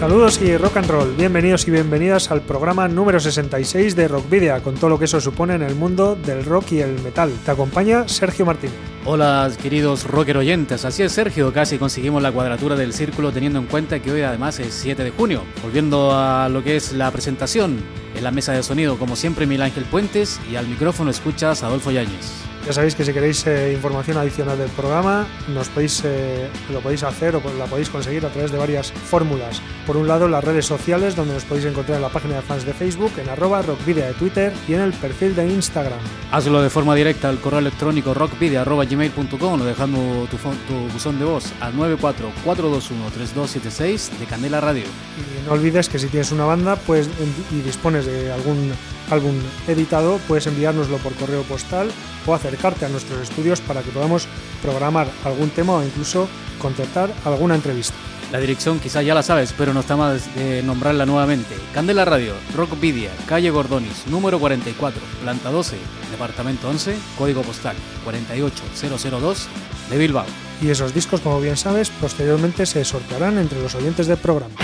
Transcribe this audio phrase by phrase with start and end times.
[0.00, 4.62] Saludos y rock and roll, bienvenidos y bienvenidas al programa número 66 de Rock Video,
[4.62, 7.30] con todo lo que eso supone en el mundo del rock y el metal.
[7.44, 8.70] Te acompaña Sergio Martín.
[9.04, 13.66] Hola queridos rocker oyentes, así es Sergio, casi conseguimos la cuadratura del círculo teniendo en
[13.66, 15.42] cuenta que hoy además es 7 de junio.
[15.62, 17.76] Volviendo a lo que es la presentación,
[18.14, 21.90] en la mesa de sonido como siempre Mil Ángel Puentes y al micrófono escuchas Adolfo
[21.90, 22.49] Yáñez.
[22.66, 27.02] Ya sabéis que si queréis eh, información adicional del programa, nos podéis, eh, lo podéis
[27.02, 29.62] hacer o la podéis conseguir a través de varias fórmulas.
[29.86, 32.66] Por un lado, las redes sociales, donde nos podéis encontrar en la página de fans
[32.66, 35.98] de Facebook, en arroba rockvidia de Twitter y en el perfil de Instagram.
[36.30, 41.50] Hazlo de forma directa al correo electrónico rockvidia.gmail.com o dejando tu, tu buzón de voz
[41.60, 44.84] al 944213276 de Candela Radio.
[44.84, 47.08] Y no olvides que si tienes una banda pues,
[47.50, 48.72] y dispones de algún
[49.10, 49.34] álbum
[49.66, 51.90] editado, puedes enviárnoslo por correo postal
[52.26, 54.26] o acercarte a nuestros estudios para que podamos
[54.62, 56.28] programar algún tema o incluso
[56.60, 57.96] concertar alguna entrevista.
[58.32, 61.56] La dirección quizá ya la sabes, pero no está más de nombrarla nuevamente.
[61.74, 65.76] Candela Radio, Rockvidia, calle Gordonis, número 44, planta 12,
[66.12, 67.74] departamento 11, código postal
[68.04, 69.48] 48002
[69.90, 70.26] de Bilbao.
[70.62, 74.54] Y esos discos, como bien sabes, posteriormente se sortearán entre los oyentes del programa.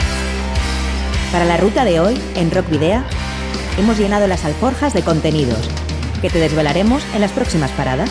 [1.32, 3.04] Para la ruta de hoy, en Rockvidea,
[3.78, 5.68] hemos llenado las alforjas de contenidos
[6.20, 8.10] que te desvelaremos en las próximas paradas.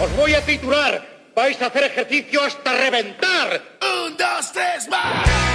[0.00, 1.14] Os voy a titular.
[1.34, 3.60] Vais a hacer ejercicio hasta reventar.
[4.06, 5.53] Un, dos, tres, más.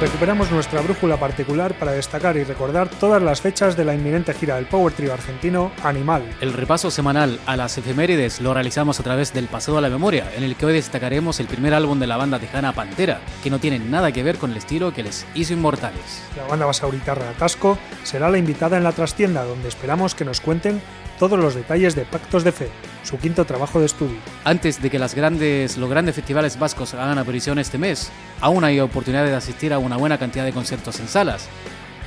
[0.00, 4.56] Recuperamos nuestra brújula particular para destacar y recordar todas las fechas de la inminente gira
[4.56, 6.22] del Power Trio argentino Animal.
[6.40, 10.32] El repaso semanal a las efemérides lo realizamos a través del Pasado a la Memoria,
[10.34, 13.58] en el que hoy destacaremos el primer álbum de la banda tejana Pantera, que no
[13.58, 16.22] tiene nada que ver con el estilo que les hizo inmortales.
[16.34, 20.80] La banda basauritarra Atasco será la invitada en la trastienda, donde esperamos que nos cuenten
[21.20, 22.70] todos los detalles de Pactos de Fe,
[23.02, 24.16] su quinto trabajo de estudio.
[24.42, 28.10] Antes de que las grandes, los grandes festivales vascos hagan aparición este mes,
[28.40, 31.46] aún hay oportunidad de asistir a una buena cantidad de conciertos en salas.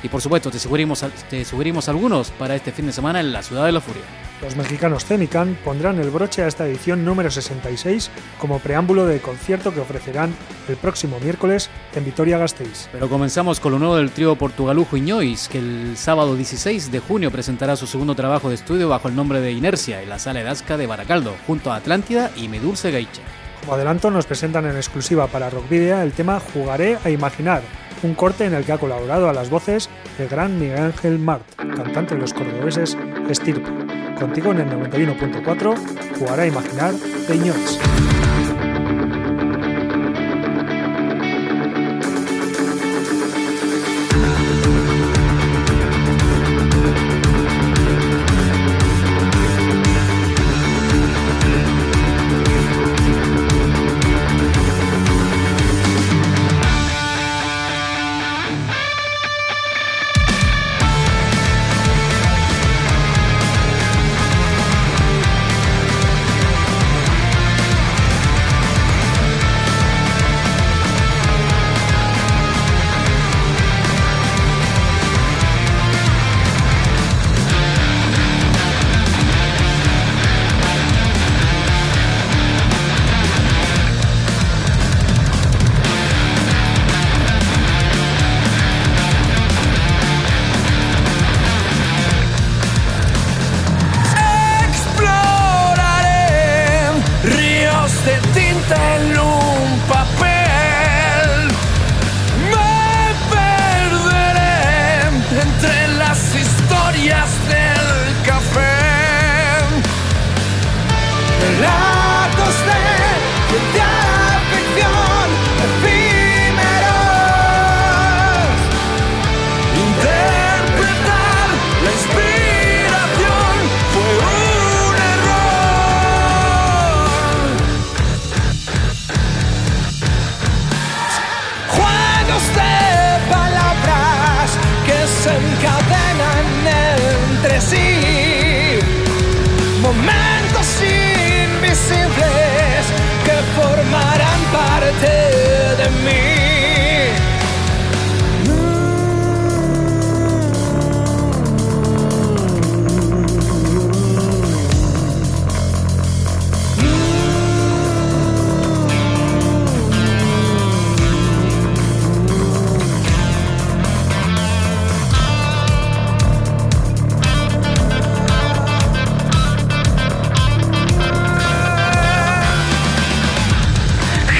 [0.04, 3.42] Y por supuesto, te subiremos, te subiremos algunos para este fin de semana en la
[3.42, 4.02] Ciudad de la Furia.
[4.42, 9.72] Los mexicanos Cemican pondrán el broche a esta edición número 66 como preámbulo del concierto
[9.72, 10.34] que ofrecerán
[10.68, 12.90] el próximo miércoles en Vitoria-Gasteiz.
[12.92, 17.30] Pero comenzamos con lo nuevo del trío portugalujo Iñois, que el sábado 16 de junio
[17.30, 20.76] presentará su segundo trabajo de estudio bajo el nombre de Inercia en la sala Edasca
[20.76, 23.22] de Baracaldo, junto a Atlántida y Medulce Gaicha.
[23.62, 27.62] Como adelanto, nos presentan en exclusiva para Rockvidia el tema Jugaré a Imaginar,
[28.02, 29.88] un corte en el que ha colaborado a las voces
[30.18, 32.96] el gran Miguel Ángel Mart, cantante de los cordobeses
[33.28, 33.70] Estirpe.
[34.18, 36.94] Contigo en el 91.4, Jugaré a Imaginar
[37.28, 37.78] de.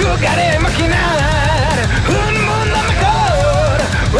[0.04, 1.72] jugaré a imaginar
[2.08, 3.76] un mundo mejor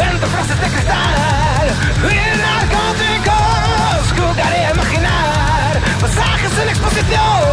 [0.09, 1.67] entre frases de cristal
[2.11, 4.03] y narcóticos.
[4.17, 7.44] Jugaré a imaginar pasajes en exposición.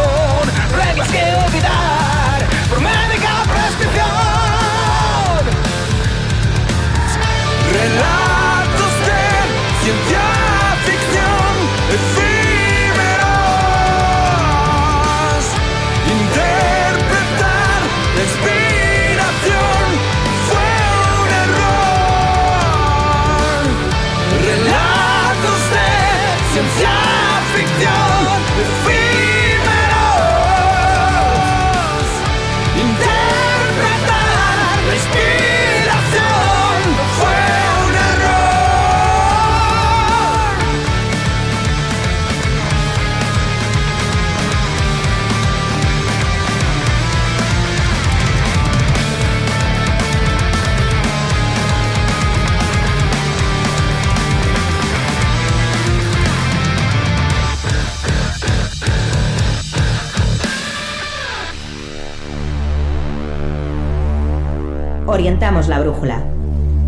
[65.13, 66.23] Orientamos la brújula,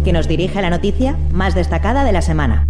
[0.04, 2.68] que nos dirige a la noticia más destacada de la semana.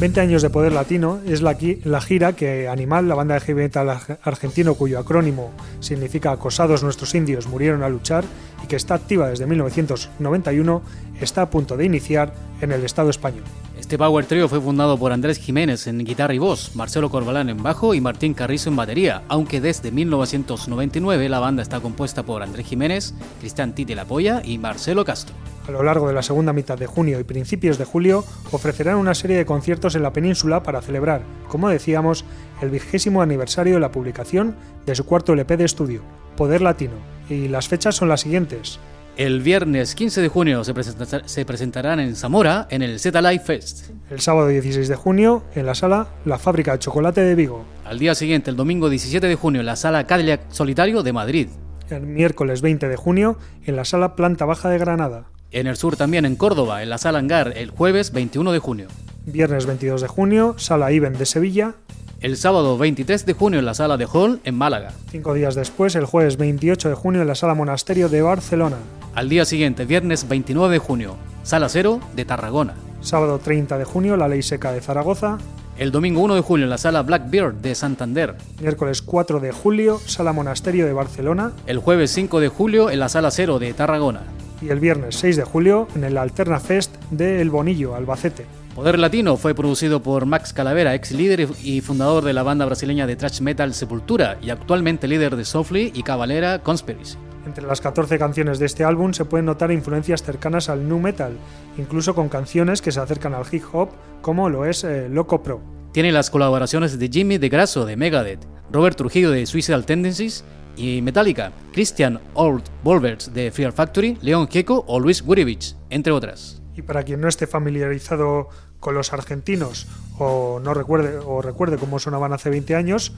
[0.00, 3.90] «20 años de poder latino es la, gira que Animal, la banda de heavy metal
[4.22, 5.50] argentino cuyo acrónimo
[5.80, 8.24] significa Acosados nuestros indios murieron a luchar
[8.64, 10.82] y que está activa desde 1991,
[11.20, 12.32] está a punto de iniciar
[12.62, 13.44] en el Estado español.
[13.90, 17.60] Este Power Trio fue fundado por Andrés Jiménez en guitarra y voz, Marcelo Corbalán en
[17.60, 22.68] bajo y Martín Carrizo en batería, aunque desde 1999 la banda está compuesta por Andrés
[22.68, 25.34] Jiménez, Cristian Tite La Polla y Marcelo Castro.
[25.66, 29.12] A lo largo de la segunda mitad de junio y principios de julio ofrecerán una
[29.12, 32.24] serie de conciertos en la península para celebrar, como decíamos,
[32.62, 34.54] el vigésimo aniversario de la publicación
[34.86, 36.02] de su cuarto LP de estudio,
[36.36, 36.94] Poder Latino.
[37.28, 38.78] Y las fechas son las siguientes.
[39.16, 43.90] El viernes 15 de junio se, presentarán en Zamora en el Z Life Fest.
[44.10, 47.64] El sábado 16 de junio en la sala La Fábrica de Chocolate de Vigo.
[47.84, 51.48] Al día siguiente, el domingo 17 de junio, en la sala Cadillac Solitario de Madrid.
[51.90, 53.36] El miércoles 20 de junio
[53.66, 55.26] en la sala Planta Baja de Granada.
[55.50, 58.88] En el sur también en Córdoba, en la sala Hangar, el jueves 21 de junio.
[59.26, 61.74] Viernes 22 de junio, sala Iben de Sevilla
[62.20, 64.92] el sábado 23 de junio en la sala de Hall en Málaga.
[65.10, 68.76] Cinco días después, el jueves 28 de junio en la sala Monasterio de Barcelona.
[69.14, 72.74] Al día siguiente, viernes 29 de junio, sala Cero de Tarragona.
[73.00, 75.38] Sábado 30 de junio, la Ley Seca de Zaragoza.
[75.78, 78.34] El domingo 1 de julio en la sala Blackbeard de Santander.
[78.60, 81.52] Miércoles 4 de julio, sala Monasterio de Barcelona.
[81.66, 84.20] El jueves 5 de julio en la sala Cero de Tarragona.
[84.60, 88.59] Y el viernes 6 de julio en el Alterna Fest de El Bonillo, Albacete.
[88.74, 93.06] Poder Latino fue producido por Max Calavera, ex líder y fundador de la banda brasileña
[93.06, 97.16] de thrash metal Sepultura y actualmente líder de Softly y Cavalera Conspiracy.
[97.46, 101.36] Entre las 14 canciones de este álbum se pueden notar influencias cercanas al nu metal,
[101.78, 103.90] incluso con canciones que se acercan al hip hop,
[104.22, 105.60] como lo es eh, Loco Pro.
[105.92, 110.44] Tiene las colaboraciones de Jimmy de Grasso de Megadeth, Robert Trujillo de Suicidal Tendencies
[110.76, 116.59] y Metallica, Christian Old Wolvers de Fear Factory, Leon Gieco o Luis Gurevich, entre otras.
[116.76, 118.48] Y para quien no esté familiarizado
[118.78, 119.86] con los argentinos
[120.18, 123.12] o no recuerde o recuerde cómo sonaban hace 20 años,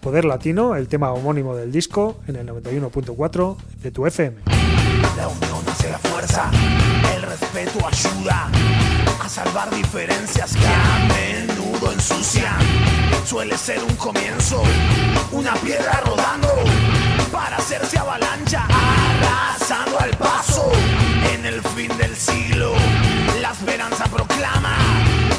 [0.00, 4.36] Poder Latino, el tema homónimo del disco en el 91.4 de tu FM.
[5.16, 6.50] La unión hace la fuerza,
[7.14, 8.48] el respeto ayuda
[9.20, 12.60] a salvar diferencias que a menudo ensucian.
[13.24, 14.62] Suele ser un comienzo,
[15.32, 16.48] una piedra rodando
[17.30, 20.70] para hacerse avalancha, arrasando al paso
[21.32, 22.72] en el fin del siglo.
[23.40, 24.76] La esperanza proclama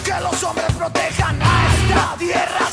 [0.03, 2.68] que los hombres protejan a esta tierra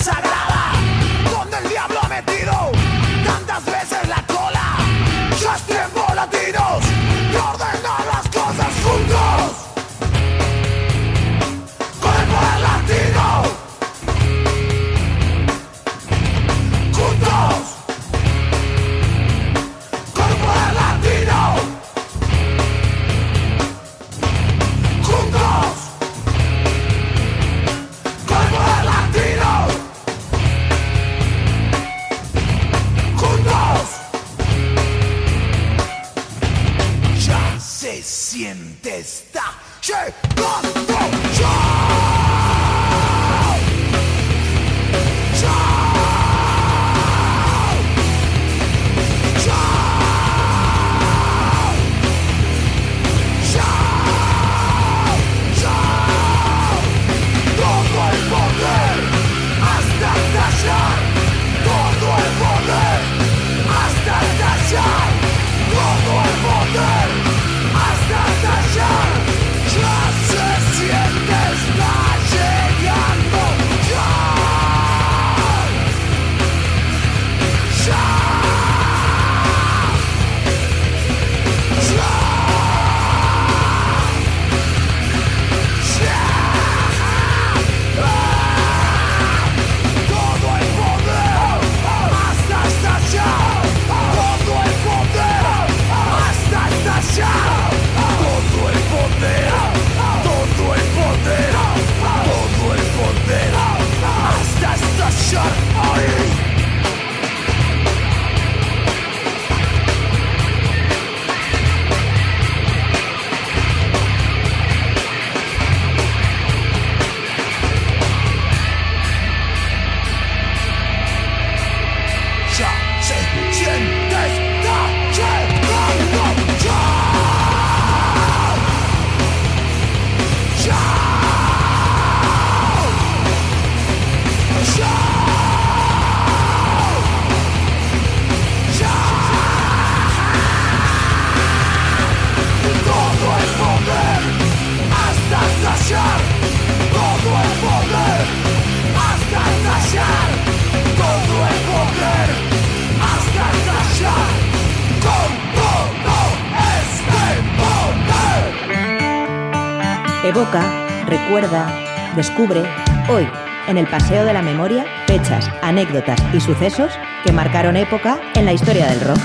[162.37, 162.69] descubre,
[163.09, 163.27] hoy,
[163.67, 166.93] en el Paseo de la Memoria, fechas, anécdotas y sucesos
[167.25, 169.19] que marcaron época en la historia del rock.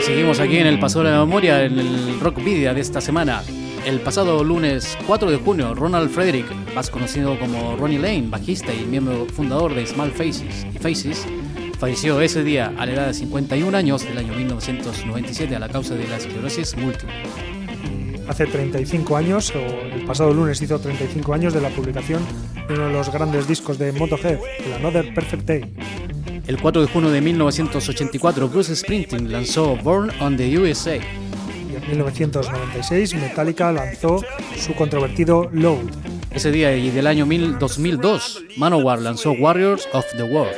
[0.00, 3.42] seguimos aquí en el Paseo de la Memoria, en el Rock Video de esta semana.
[3.84, 8.84] El pasado lunes 4 de junio, Ronald Frederick, más conocido como Ronnie Lane, bajista y
[8.84, 11.26] miembro fundador de Small Faces y Faces,
[11.78, 15.94] falleció ese día a la edad de 51 años del año 1997 a la causa
[15.94, 17.14] de la esclerosis múltiple.
[18.28, 22.22] Hace 35 años, o el pasado lunes hizo 35 años de la publicación
[22.68, 25.74] de uno de los grandes discos de Motorhead, el Another Perfect Day.
[26.46, 30.96] El 4 de junio de 1984, Bruce Springsteen lanzó Born on the USA.
[30.96, 34.22] Y en 1996, Metallica lanzó
[34.56, 36.09] su controvertido Load.
[36.30, 40.54] Ese día y del año 2002, Manowar lanzó Warriors of the World.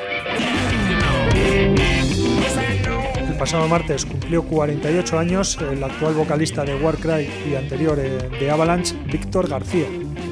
[3.16, 8.50] El pasado martes cumplió 48 años el actual vocalista de Warcry y anterior eh, de
[8.50, 9.86] Avalanche, Víctor García.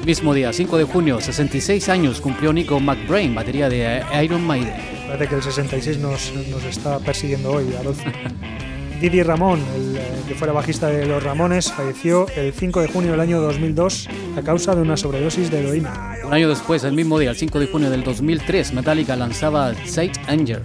[0.05, 4.75] Mismo día, 5 de junio, 66 años cumplió Nico McBrain, batería de Iron Maiden.
[5.07, 8.09] Parece que el 66 nos, nos está persiguiendo hoy, Adolfo.
[9.01, 13.09] Didi Ramón, el eh, que fuera bajista de Los Ramones, falleció el 5 de junio
[13.11, 16.17] del año 2002 a causa de una sobredosis de heroína.
[16.23, 20.11] Un año después, el mismo día, el 5 de junio del 2003, Metallica lanzaba Sage
[20.27, 20.61] Anger.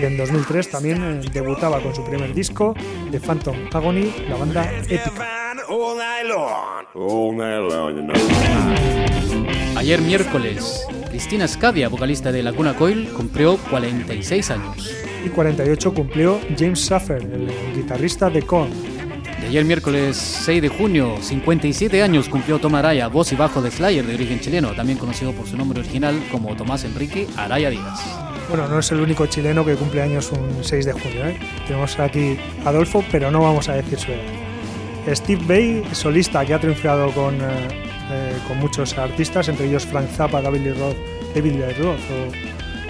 [0.00, 2.76] Y en 2003 también eh, debutaba con su primer disco,
[3.10, 5.56] The Phantom Agony, la banda épica.
[9.76, 14.94] Ayer miércoles, Cristina Scadia, vocalista de Laguna Coil, cumplió 46 años.
[15.26, 18.70] Y 48 cumplió James Suffer, el guitarrista de Korn.
[19.42, 23.72] Y ayer miércoles 6 de junio, 57 años cumplió Tom Araya, voz y bajo de
[23.72, 28.00] Slayer de origen chileno, también conocido por su nombre original como Tomás Enrique Araya Díaz.
[28.48, 31.26] Bueno, no es el único chileno que cumple años un 6 de junio.
[31.26, 31.38] ¿eh?
[31.66, 35.14] Tenemos aquí Adolfo, pero no vamos a decir su edad.
[35.16, 40.08] Steve Bay, solista que ha triunfado con, eh, eh, con muchos artistas, entre ellos Frank
[40.08, 40.96] Zappa, David Lee Roth,
[41.34, 42.00] David Lee Roth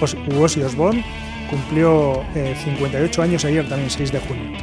[0.01, 1.05] o Ozzy Osbourne,
[1.51, 4.59] cumplió eh, 58 años ayer, también 6 de junio.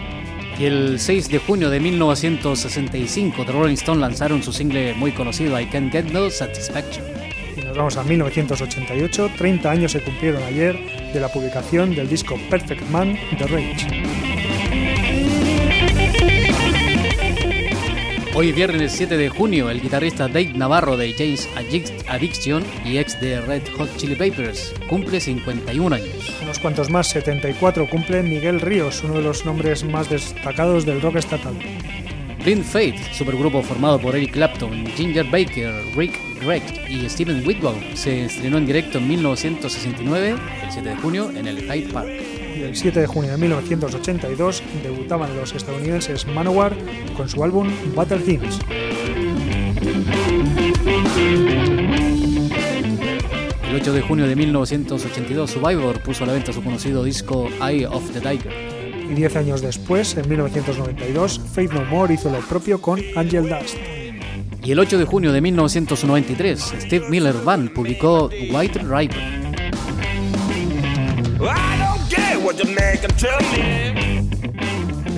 [0.60, 5.60] Y el 6 de junio de 1965, The Rolling Stones lanzaron su single muy conocido,
[5.60, 7.06] I Can't Get No Satisfaction.
[7.56, 10.76] Y nos vamos a 1988, 30 años se cumplieron ayer
[11.14, 14.37] de la publicación del disco Perfect Man de Rage.
[18.40, 21.50] Hoy viernes 7 de junio, el guitarrista Dave Navarro de James
[22.08, 26.38] Addiction y ex de Red Hot Chili Peppers cumple 51 años.
[26.44, 31.16] Unos cuantos más, 74, cumple Miguel Ríos, uno de los nombres más destacados del rock
[31.16, 31.56] estatal.
[32.46, 38.26] Blind Faith, supergrupo formado por Eric Clapton, Ginger Baker, Rick Gregg y Steven Whitwell, se
[38.26, 42.37] estrenó en directo en 1969, el 7 de junio, en el Hyde Park.
[42.58, 46.76] Y el 7 de junio de 1982 debutaban los estadounidenses Manowar
[47.16, 48.60] con su álbum Battle Hymns.
[53.70, 57.86] El 8 de junio de 1982, Survivor puso a la venta su conocido disco Eye
[57.86, 58.52] of the Tiger.
[59.08, 63.76] Y 10 años después, en 1992, Faith No More hizo lo propio con Angel Dust.
[64.64, 69.38] Y el 8 de junio de 1993, Steve Miller Band publicó White River.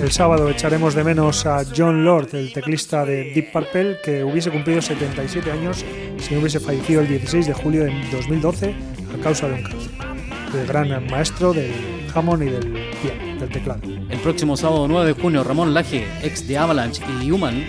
[0.00, 4.50] El sábado echaremos de menos a John Lord, el teclista de Deep Purple, que hubiese
[4.50, 5.84] cumplido 77 años
[6.18, 8.74] si no hubiese fallecido el 16 de julio de 2012
[9.18, 9.90] a causa de un cáncer.
[10.54, 11.72] El gran maestro del
[12.14, 12.66] Hammond y del
[13.02, 13.80] piano, del teclado.
[14.08, 17.62] El próximo sábado 9 de junio, Ramón Laje, ex de Avalanche y Human,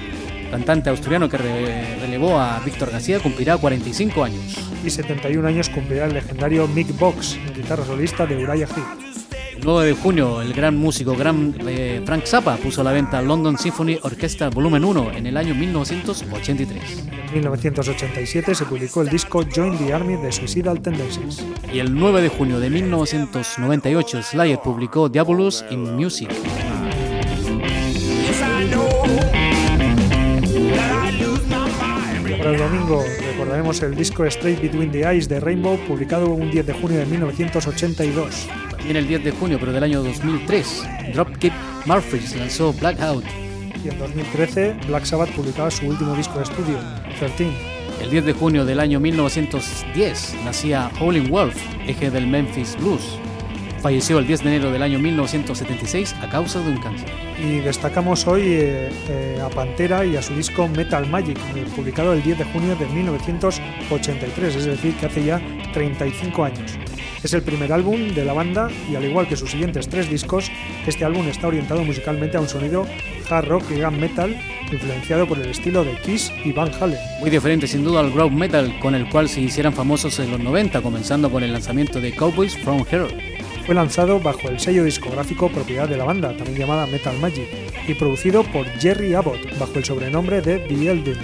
[0.50, 4.58] cantante asturiano que re- relevó a Víctor García, cumplirá 45 años.
[4.84, 9.11] Y 71 años cumplirá el legendario Mick Box, guitarra solista de Uriah Heep.
[9.62, 13.22] El 9 de junio, el gran músico gran, eh, Frank Zappa puso a la venta
[13.22, 17.08] London Symphony Orchestra Volumen 1 en el año 1983.
[17.28, 21.46] En 1987 se publicó el disco Join the Army de Suicidal Tendencies.
[21.72, 26.32] Y el 9 de junio de 1998, Slayer publicó Diabolus in Music.
[32.40, 36.66] Para el domingo recordaremos el disco Straight Between the Eyes de Rainbow, publicado un 10
[36.66, 38.48] de junio de 1982.
[38.82, 41.54] También el 10 de junio, pero del año 2003, Dropkick
[41.86, 43.24] Murphys lanzó Blackout.
[43.86, 46.80] Y en 2013 Black Sabbath publicaba su último disco de estudio,
[47.20, 47.48] 13.
[48.02, 53.04] El 10 de junio del año 1910 nacía Howlin' Wolf, eje del Memphis Blues.
[53.84, 57.08] Falleció el 10 de enero del año 1976 a causa de un cáncer.
[57.40, 62.14] y destacamos hoy eh, eh, a Pantera y a su disco Metal Magic, eh, publicado
[62.14, 65.40] el 10 de junio de 1983, es decir, que hace ya
[65.72, 66.80] 35 años.
[67.24, 70.52] Es el primer álbum de la banda y al igual que sus siguientes tres discos,
[70.88, 72.86] este álbum está orientado musicalmente a un sonido
[73.30, 74.36] hard rock y glam metal
[74.72, 77.00] influenciado por el estilo de Kiss y Van Halen.
[77.20, 80.40] Muy diferente sin duda al groove metal con el cual se hicieran famosos en los
[80.40, 83.08] 90, comenzando con el lanzamiento de Cowboys from Hell
[83.66, 87.48] fue lanzado bajo el sello discográfico propiedad de la banda, también llamada Metal Magic,
[87.88, 91.18] y producido por Jerry Abbott bajo el sobrenombre de The Elden,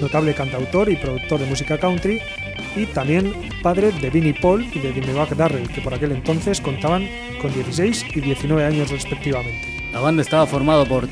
[0.00, 2.20] notable cantautor y productor de música country,
[2.78, 7.08] y también padre de Vinnie Paul y de Dimebag Darrell, que por aquel entonces contaban
[7.42, 9.60] con 16 y 19 años respectivamente.
[9.92, 11.08] La banda estaba formada por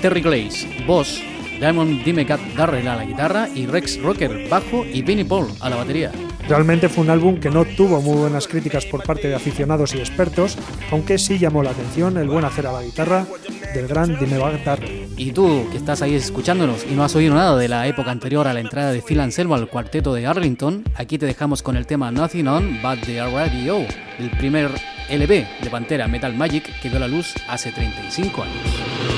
[0.00, 1.20] Terry Glaze, voz,
[1.58, 5.76] Diamond Dimebag Darrell a la guitarra y Rex Rocker, bajo y Vinnie Paul a la
[5.76, 6.12] batería.
[6.48, 9.98] Realmente fue un álbum que no tuvo muy buenas críticas por parte de aficionados y
[9.98, 10.56] expertos,
[10.90, 13.26] aunque sí llamó la atención el buen hacer a la guitarra
[13.74, 15.08] del gran Dimebag Darrell.
[15.18, 18.48] Y tú, que estás ahí escuchándonos y no has oído nada de la época anterior
[18.48, 21.86] a la entrada de Phil Anselmo al cuarteto de Arlington, aquí te dejamos con el
[21.86, 23.84] tema Nothing On But The Radio,
[24.18, 24.70] el primer
[25.10, 29.17] LP de Pantera Metal Magic que dio la luz hace 35 años.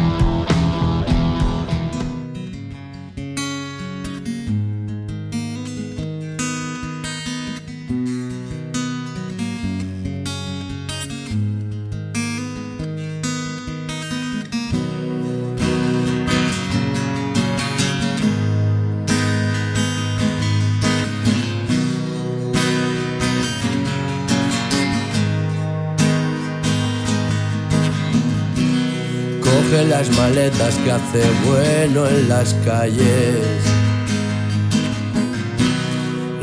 [30.31, 33.35] Maletas que hace bueno en las calles.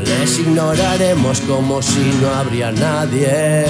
[0.05, 3.65] Les ignoraremos como si no habría nadie.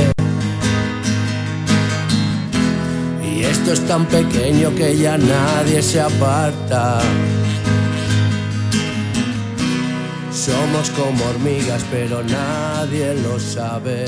[3.24, 7.00] Y esto es tan pequeño que ya nadie se aparta.
[10.34, 14.06] Somos como hormigas, pero nadie lo sabe.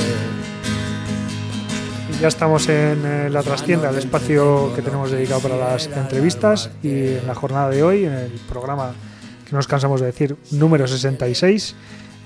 [2.22, 7.16] Ya estamos en eh, la trastienda, el espacio que tenemos dedicado para las entrevistas y
[7.16, 8.94] en la jornada de hoy, en el programa
[9.50, 11.76] que nos cansamos de decir, número 66,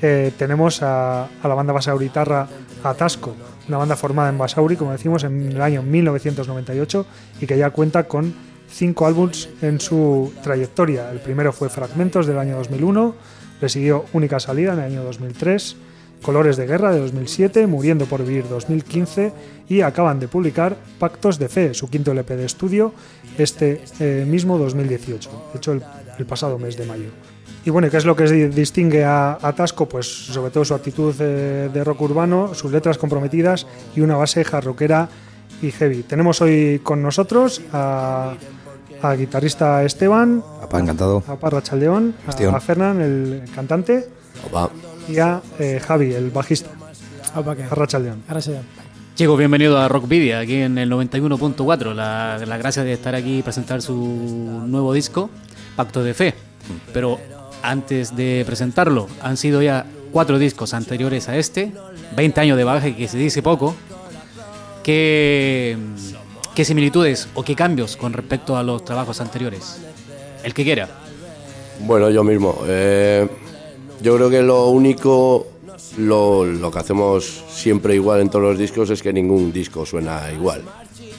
[0.01, 2.45] eh, tenemos a, a, la banda basauritarra
[2.83, 3.37] Atasco,
[3.69, 7.05] una banda formada en Basauri, como decimos, en el año 1998
[7.39, 8.35] y que ya cuenta con
[8.69, 11.09] cinco álbumes en su trayectoria.
[11.09, 13.15] El primero fue Fragmentos del año 2001,
[13.61, 15.77] le siguió Única Salida en el año 2003,
[16.25, 19.31] Colores de Guerra de 2007, Muriendo por Vivir 2015
[19.69, 22.93] y acaban de publicar Pactos de Fe, su quinto LP de estudio,
[23.37, 25.83] este eh, mismo 2018, hecho el,
[26.17, 27.09] el, pasado mes de mayo.
[27.63, 29.87] Y bueno, ¿qué es lo que distingue a, a Tasco?
[29.87, 34.43] Pues sobre todo su actitud eh, de rock urbano, sus letras comprometidas y una base
[34.43, 35.07] jarroquera
[35.61, 36.01] y heavy.
[36.01, 38.33] Tenemos hoy con nosotros a,
[39.03, 41.21] a guitarrista Esteban, Apa, encantado.
[41.27, 44.07] a Parra Chaldeón, a, a Fernán, el cantante,
[44.47, 44.71] Opa.
[45.07, 46.69] Y a eh, Javi, el bajista.
[47.69, 48.23] Arrachaldeón.
[49.15, 51.93] Chico, bienvenido a Rockvidia, aquí en el 91.4.
[51.93, 55.29] La, la gracia de estar aquí y presentar su nuevo disco,
[55.75, 56.33] Pacto de Fe.
[56.93, 57.19] Pero
[57.61, 61.73] antes de presentarlo, han sido ya cuatro discos anteriores a este,
[62.15, 63.75] 20 años de bagaje, que se dice poco.
[64.83, 65.77] ¿Qué,
[66.53, 69.81] qué similitudes o qué cambios con respecto a los trabajos anteriores?
[70.43, 70.87] El que quiera.
[71.79, 72.59] Bueno, yo mismo.
[72.67, 73.27] Eh,
[74.01, 75.47] yo creo que lo único,
[75.97, 80.31] lo, lo, que hacemos siempre igual en todos los discos es que ningún disco suena
[80.31, 80.63] igual.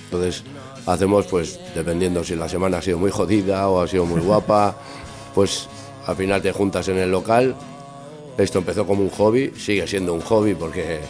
[0.05, 0.45] Entonces
[0.87, 4.77] hacemos, pues, dependiendo si la semana ha sido muy jodida o ha sido muy guapa,
[5.35, 5.69] pues
[6.07, 7.55] al final te juntas en el local.
[8.39, 11.01] Esto empezó como un hobby, sigue siendo un hobby porque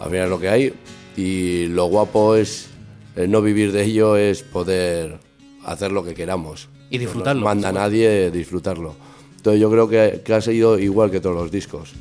[0.00, 0.74] al final es lo que hay.
[1.16, 2.68] Y lo guapo es
[3.14, 5.18] el no vivir de ello, es poder
[5.64, 6.68] hacer lo que queramos.
[6.90, 7.40] Y disfrutarlo.
[7.40, 8.94] No manda a nadie disfrutarlo.
[9.46, 11.92] Entonces yo creo que, que ha sido igual que todos los discos.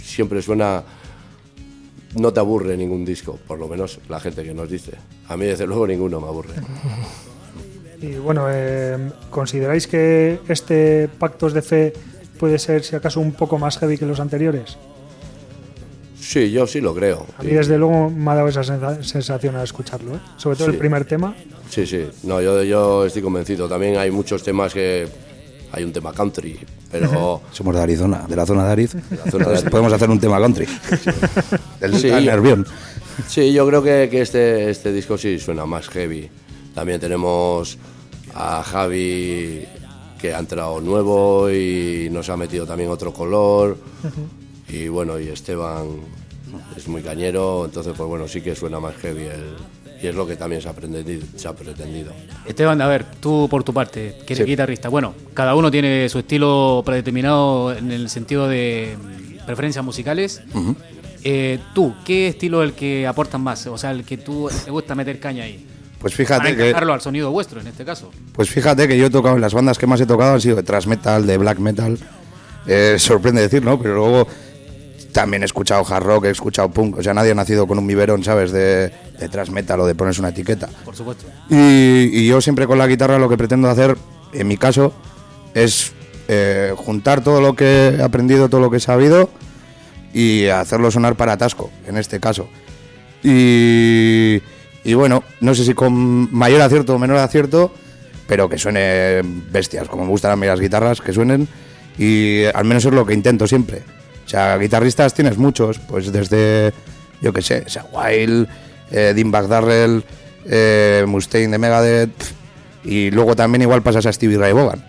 [0.00, 0.84] Siempre suena...
[2.14, 4.92] No te aburre ningún disco, por lo menos la gente que nos dice.
[5.26, 6.52] A mí desde luego ninguno me aburre.
[8.00, 11.92] Y bueno, eh, ¿consideráis que este Pactos de Fe
[12.38, 14.76] puede ser, si acaso, un poco más heavy que los anteriores?
[16.20, 17.26] Sí, yo sí lo creo.
[17.38, 18.62] A mí, desde luego, me ha dado esa
[19.02, 20.20] sensación al escucharlo, ¿eh?
[20.36, 20.74] sobre todo Sí.
[20.74, 21.34] el primer tema.
[21.68, 22.06] Sí, sí.
[22.22, 23.68] No, yo, yo estoy convencido.
[23.68, 25.08] También hay muchos temas que...
[25.76, 26.58] Hay un tema country,
[26.90, 27.42] pero...
[27.52, 28.94] Somos de Arizona, de la zona de Ariz.
[28.94, 29.70] la zona de Entonces, Ariz.
[29.70, 30.66] podemos hacer un tema country.
[31.80, 32.08] Del Sí.
[32.08, 32.66] del Nervión.
[33.28, 36.28] Sí, yo creo que, que este, este disco sí suena más heavy.
[36.74, 37.76] También tenemos
[38.34, 39.64] a Javi
[40.20, 43.76] que ha entrado nuevo y nos ha metido también otro color.
[44.68, 45.86] Y bueno, y Esteban
[46.76, 49.56] es muy cañero, entonces pues bueno, sí que suena más heavy el-
[50.04, 51.26] y es lo que también se ha pretendido.
[51.34, 52.12] Se ha pretendido.
[52.44, 54.50] Esteban, a ver, tú por tu parte, que eres Sí.
[54.50, 54.90] guitarrista.
[54.90, 58.96] Bueno, cada uno tiene su estilo predeterminado en el sentido de
[59.46, 60.42] preferencias musicales.
[61.22, 63.66] Eh, tú, ¿qué estilo es el que aportas más?
[63.66, 65.66] O sea, el que tú te gusta meter caña ahí.
[65.98, 68.10] Pues Para fíjate que, encajarlo al sonido vuestro, en este caso.
[68.34, 70.56] pues fíjate que yo he tocado en las bandas que más he tocado han sido
[70.56, 71.98] de thrash metal, de black metal.
[72.66, 73.78] Eh, sorprende decir, ¿no?
[73.80, 74.28] Pero luego
[75.14, 76.98] también he escuchado hard rock, he escuchado punk.
[76.98, 78.50] O sea, nadie ha nacido con un biberón, ¿sabes?
[78.50, 80.68] De, de metal o de ponerse una etiqueta.
[80.84, 81.24] Por supuesto.
[81.48, 83.96] Y, y yo siempre con la guitarra lo que pretendo hacer,
[84.32, 84.92] en mi caso,
[85.54, 85.92] es
[86.26, 89.30] eh, juntar todo lo que he aprendido, todo lo que he sabido
[90.12, 92.48] y hacerlo sonar para Tasco, en este caso.
[93.22, 94.42] Y,
[94.82, 97.72] y bueno, no sé si con mayor acierto o menor acierto,
[98.26, 99.22] pero que suene
[99.52, 101.46] bestias, como me gustan a mí las guitarras, que suenen
[101.98, 103.82] y al menos es lo que intento siempre.
[104.24, 106.72] O sea, guitarristas tienes muchos, pues desde,
[107.20, 108.48] yo qué sé, sea Wild,
[108.90, 110.04] eh, Dean Darrell,
[110.46, 112.34] eh, Mustaine de Megadeth,
[112.84, 114.84] y luego también igual pasas a Stevie Ray Vaughan.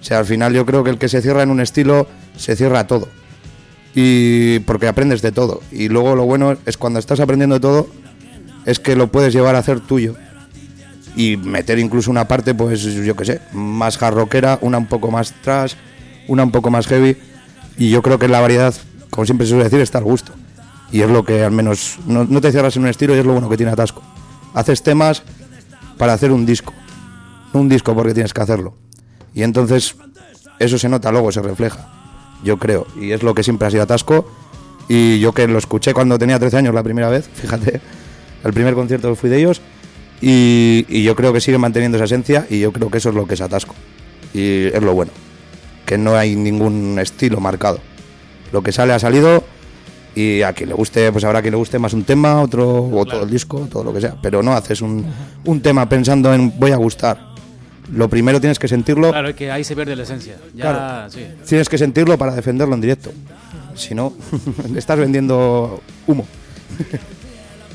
[0.00, 2.56] O sea, al final yo creo que el que se cierra en un estilo, se
[2.56, 3.08] cierra todo.
[3.94, 5.62] Y porque aprendes de todo.
[5.70, 7.88] Y luego lo bueno es cuando estás aprendiendo de todo,
[8.64, 10.14] es que lo puedes llevar a hacer tuyo.
[11.14, 15.10] Y meter incluso una parte, pues yo qué sé, más hard rockera, una un poco
[15.10, 15.74] más trash,
[16.26, 17.16] una un poco más heavy.
[17.76, 18.74] Y yo creo que la variedad,
[19.10, 20.32] como siempre se suele decir, está al gusto.
[20.90, 23.32] Y es lo que al menos no, te cierras en un estilo y es lo
[23.32, 24.02] bueno que tiene Atasco.
[24.52, 25.22] Haces temas
[25.96, 26.74] para hacer un disco.
[27.54, 28.74] Un disco porque tienes que hacerlo.
[29.34, 29.96] Y entonces
[30.58, 31.88] eso se nota luego, se refleja.
[32.44, 32.86] Yo creo.
[33.00, 34.30] Y es lo que siempre ha sido Atasco.
[34.88, 37.80] Y yo que lo escuché cuando tenía 13 años la primera vez, fíjate,
[38.44, 39.62] el primer concierto que fui de ellos.
[40.20, 43.14] Y, y yo creo que sigue manteniendo esa esencia y yo creo que eso es
[43.14, 43.74] lo que es Atasco.
[44.34, 45.10] Y es lo bueno,
[45.86, 47.78] que no hay ningún estilo marcado.
[48.52, 49.44] Lo que sale ha salido
[50.14, 53.04] y a quien le guste, pues habrá quien le guste más un tema, otro, o
[53.06, 54.16] todo el disco, todo lo que sea.
[54.20, 55.06] Pero no haces un,
[55.44, 57.32] un tema pensando en voy a gustar.
[57.92, 60.36] Lo primero tienes que sentirlo, Claro, es que ahí se pierde la esencia.
[60.54, 61.10] Ya, Claro.
[61.10, 61.26] sí.
[61.48, 63.10] tienes que sentirlo para defenderlo en directo.
[63.74, 64.12] Si no,
[64.72, 66.26] le estás vendiendo humo.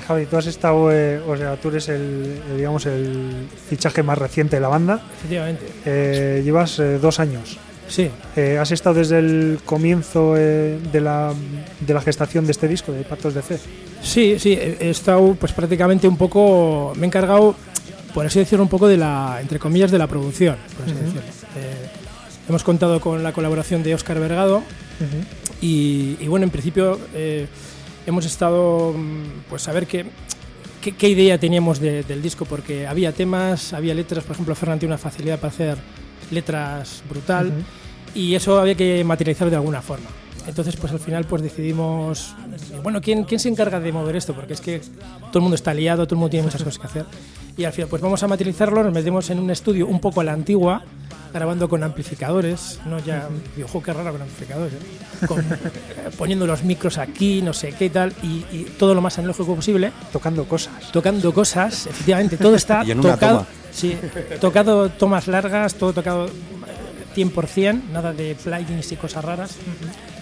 [0.07, 4.17] Javi, tú has estado, eh, o sea, tú eres el, eh, digamos, el fichaje más
[4.17, 5.01] reciente de la banda.
[5.17, 5.65] Efectivamente.
[5.85, 7.57] Eh, llevas eh, dos años.
[7.87, 11.33] Sí, Eh, ¿Has estado desde el comienzo eh, de, la,
[11.79, 13.57] de la gestación de este disco, de Pactos de Fe?
[14.01, 14.53] sí, sí.
[14.53, 16.93] He estado pues prácticamente un poco.
[16.95, 17.55] Me he encargado,
[18.13, 20.55] por así decirlo, un poco de la, entre comillas, de la producción.
[20.75, 21.21] por así decirlo.
[21.55, 21.89] Eh,
[22.49, 24.63] hemos contado con la colaboración de Óscar Vergado
[25.61, 26.99] y, y bueno, en principio
[28.05, 30.05] hemos estado mm, pues a ver qué,
[30.81, 34.79] qué, qué idea teníamos de- del disco, porque había temas, había letras, por ejemplo, Ferran
[34.79, 35.77] tiene una facilidad para hacer
[36.31, 37.51] letras brutal
[38.13, 40.07] y eso había que materializar de alguna forma.
[40.47, 42.33] Entonces, pues al final pues decidimos,
[42.81, 44.33] bueno, ¿quién, ¿quién se encarga de mover esto?
[44.33, 46.87] Porque es que todo el mundo está liado, todo el mundo tiene muchas cosas que
[46.87, 47.05] hacer.
[47.57, 50.23] Y al final, pues vamos a materializarlo, nos metemos en un estudio un poco a
[50.23, 50.83] la antigua,
[51.33, 55.25] grabando con amplificadores, no ya, digo, "Jo, qué raro con amplificadores, ¿eh?".
[55.27, 59.01] Con- eh, poniendo los micros aquí, no sé qué y tal, y, y todo lo
[59.01, 60.91] más analógico posible, Tocando cosas.
[60.91, 63.47] tocando cosas, efectivamente, todo está Y en una tocado, toma.
[63.71, 63.97] sí,
[64.39, 66.31] tocado tomas largas, todo tocado eh,
[67.15, 69.51] 100%, nada de plugins y cosas raras.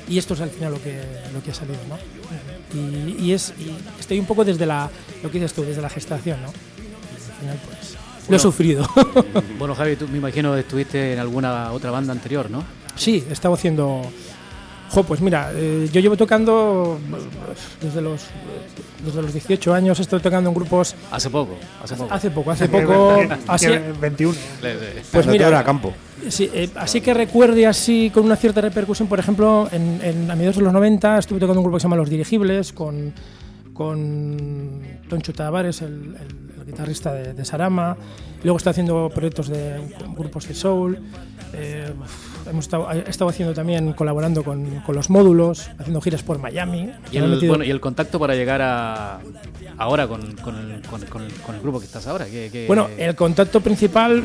[0.07, 1.01] Y esto es al final lo que,
[1.33, 1.97] lo que ha salido, ¿no?
[2.73, 4.89] Y, y es, y estoy un poco desde la,
[5.23, 6.49] lo que dices tú, desde la gestación, ¿no?
[6.49, 7.84] Y al final, pues,
[8.29, 8.87] lo he sufrido.
[9.59, 12.63] Bueno, Javi, tú me imagino estuviste en alguna otra banda anterior, ¿no?
[12.95, 14.01] Sí, he estado haciendo.
[14.91, 16.99] Jo, pues mira, eh, yo llevo tocando
[17.81, 18.21] desde los,
[19.03, 22.13] desde los 18 años, estado tocando en grupos Hace poco, hace poco.
[22.13, 23.17] hace poco, hace poco.
[23.47, 24.37] Así, Tiene 21.
[25.11, 25.91] pues No te mira, campo.
[26.29, 30.35] Sí, eh, así que recuerde así con una cierta repercusión, por ejemplo, en, en- a
[30.35, 33.11] mediados de los 90 estuve tocando un grupo que se llama Los Dirigibles con,
[33.73, 36.15] con Toncho Tavares, el
[36.75, 37.95] guitarrista de, de Sarama.
[38.43, 39.79] Luego estoy haciendo proyectos de
[40.15, 40.99] grupos de soul.
[41.53, 41.89] Eh,
[42.49, 46.91] hemos estado, he estado haciendo también, colaborando con, con los módulos, haciendo giras por Miami.
[47.11, 49.19] Y el, metido- bueno, y el contacto para llegar a
[49.77, 52.25] ahora con, con el, con, el, el grupo que estás ahora.
[52.25, 54.21] Que, que- Bueno, el contacto principal,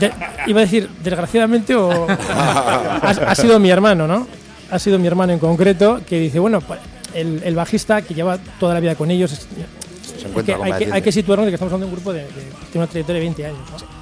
[0.00, 0.12] de-
[0.46, 4.26] iba a decir desgraciadamente, o ha, ha sido mi hermano, ¿no?
[4.70, 6.80] Ha sido mi hermano en concreto que dice, bueno, pues,
[7.14, 9.46] el, el bajista que lleva toda la vida con ellos,
[10.26, 11.92] Se es que encuentra con hay, que, hay que situarnos de que estamos hablando de
[11.92, 12.30] un grupo de, de-
[12.70, 13.58] tiene una trayectoria de 20 años.
[13.70, 13.96] ¿no?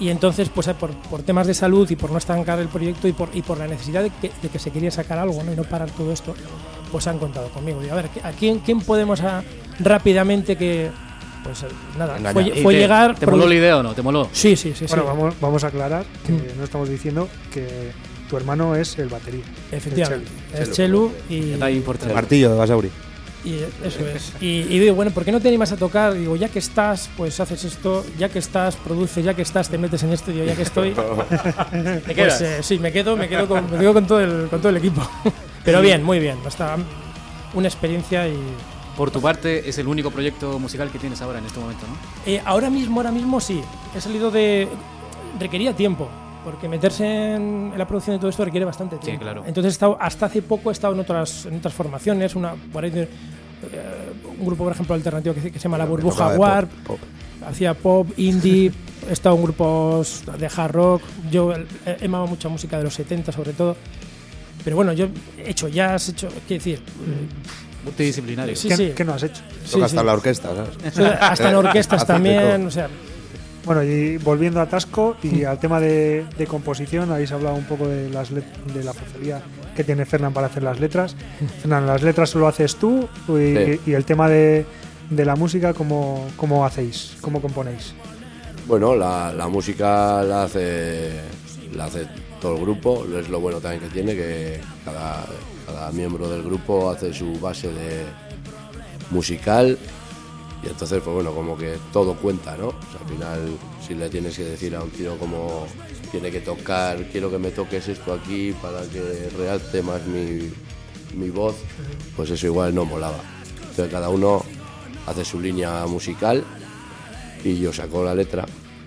[0.00, 3.12] Y entonces, pues por, por temas de salud y por no estancar el proyecto y
[3.12, 5.52] por, y por la necesidad de que, de que se quería sacar algo ¿no?
[5.52, 6.34] y no parar todo esto,
[6.90, 7.82] pues han contado conmigo.
[7.84, 9.42] Y a ver, ¿a quién, quién podemos a-
[9.78, 10.90] rápidamente que...
[11.44, 11.66] Pues eh,
[11.98, 12.32] nada, Engañar.
[12.44, 13.14] fue, ¿Y fue te- llegar...
[13.18, 13.94] ¿Te moló la idea o no?
[13.94, 14.28] ¿Te moló?
[14.32, 14.86] Sí, sí, sí.
[14.88, 15.08] Bueno, sí.
[15.08, 17.92] vamos, vamos a aclarar que no estamos diciendo que
[18.28, 19.42] tu hermano es el batería.
[19.72, 20.30] Efectivamente.
[20.54, 22.14] el Es Chelu y, Detalle importante.
[22.14, 22.90] Martillo de Basauri.
[23.44, 24.32] Y eso es.
[24.40, 26.14] Y, y digo, bueno, ¿por qué no te animas a tocar?
[26.14, 29.78] Digo, ya que estás, pues haces esto, ya que estás, produces, ya que estás, te
[29.78, 30.94] metes en esto, digo, ya que estoy.
[31.70, 34.60] ¿Te pues eh, sí, me quedo, me quedo con, me quedo con todo el, con
[34.60, 35.08] todo el equipo.
[35.64, 36.38] Pero bien, muy bien.
[36.46, 36.76] Está
[37.54, 38.38] una experiencia y.
[38.96, 41.96] Por tu parte, es el único proyecto musical que tienes ahora en este momento, ¿no?
[42.30, 43.62] Eh, ahora mismo, ahora mismo sí.
[43.96, 44.68] He salido de.
[45.38, 46.08] Requería tiempo.
[46.44, 49.22] Porque meterse en, en la producción de todo esto requiere bastante Sí, tiempo.
[49.22, 49.44] claro.
[49.46, 52.34] Entonces he estado, hasta hace poco he estado en otras, en otras formaciones.
[52.34, 53.08] Una, por ahí de- eh,
[54.38, 56.70] un grupo, por ejemplo, alternativo que, se- que se llama La Burbuja Warp.
[56.86, 57.08] pop, pop.
[57.46, 58.72] Hacía pop, indie.
[59.08, 61.02] he estado en grupos de hard rock.
[61.30, 61.52] Yo
[61.86, 63.76] he amado mucha música de los 70 sobre todo.
[64.64, 66.28] Pero bueno, yo he hecho jazz, he hecho.
[66.46, 66.82] ¿Qué decir?
[67.84, 68.54] Multidisciplinario.
[68.56, 68.92] Sí, ¿Qué, sí.
[68.94, 69.42] qué no has hecho?
[69.64, 69.80] Sí, sí.
[69.82, 70.98] hasta la orquesta, ¿sabes?
[71.20, 72.66] Hasta en orquestas también.
[72.66, 72.88] O sea,
[73.64, 77.86] Bueno, y volviendo a Tasco y al tema de, de composición, habéis hablado un poco
[77.86, 79.42] de, las de la facilidad
[79.76, 81.14] que tiene Fernán para hacer las letras.
[81.60, 83.08] Fernán, ¿las letras solo haces tú?
[83.28, 83.30] Y,
[83.76, 83.80] Sí.
[83.86, 84.64] y el tema de,
[85.10, 87.16] de la música, ¿cómo, ¿cómo hacéis?
[87.20, 87.92] ¿Cómo componéis?
[88.66, 91.10] Bueno, la, la música la hace,
[91.74, 92.06] la hace
[92.40, 95.26] todo el grupo, es lo bueno también que tiene, que cada,
[95.66, 98.04] cada miembro del grupo hace su base de
[99.10, 99.76] musical
[100.62, 102.74] y entonces, pues bueno, como que todo cuenta, ¿no?
[103.00, 105.66] Al final, si le tienes que decir a un tío como
[106.10, 110.50] tiene que tocar, quiero que me toques esto aquí para que realce más mi,
[111.14, 111.56] mi voz,
[112.16, 113.20] pues eso igual no molaba.
[113.60, 114.44] Entonces cada uno
[115.06, 116.44] hace su línea musical
[117.42, 118.44] y yo saco la letra,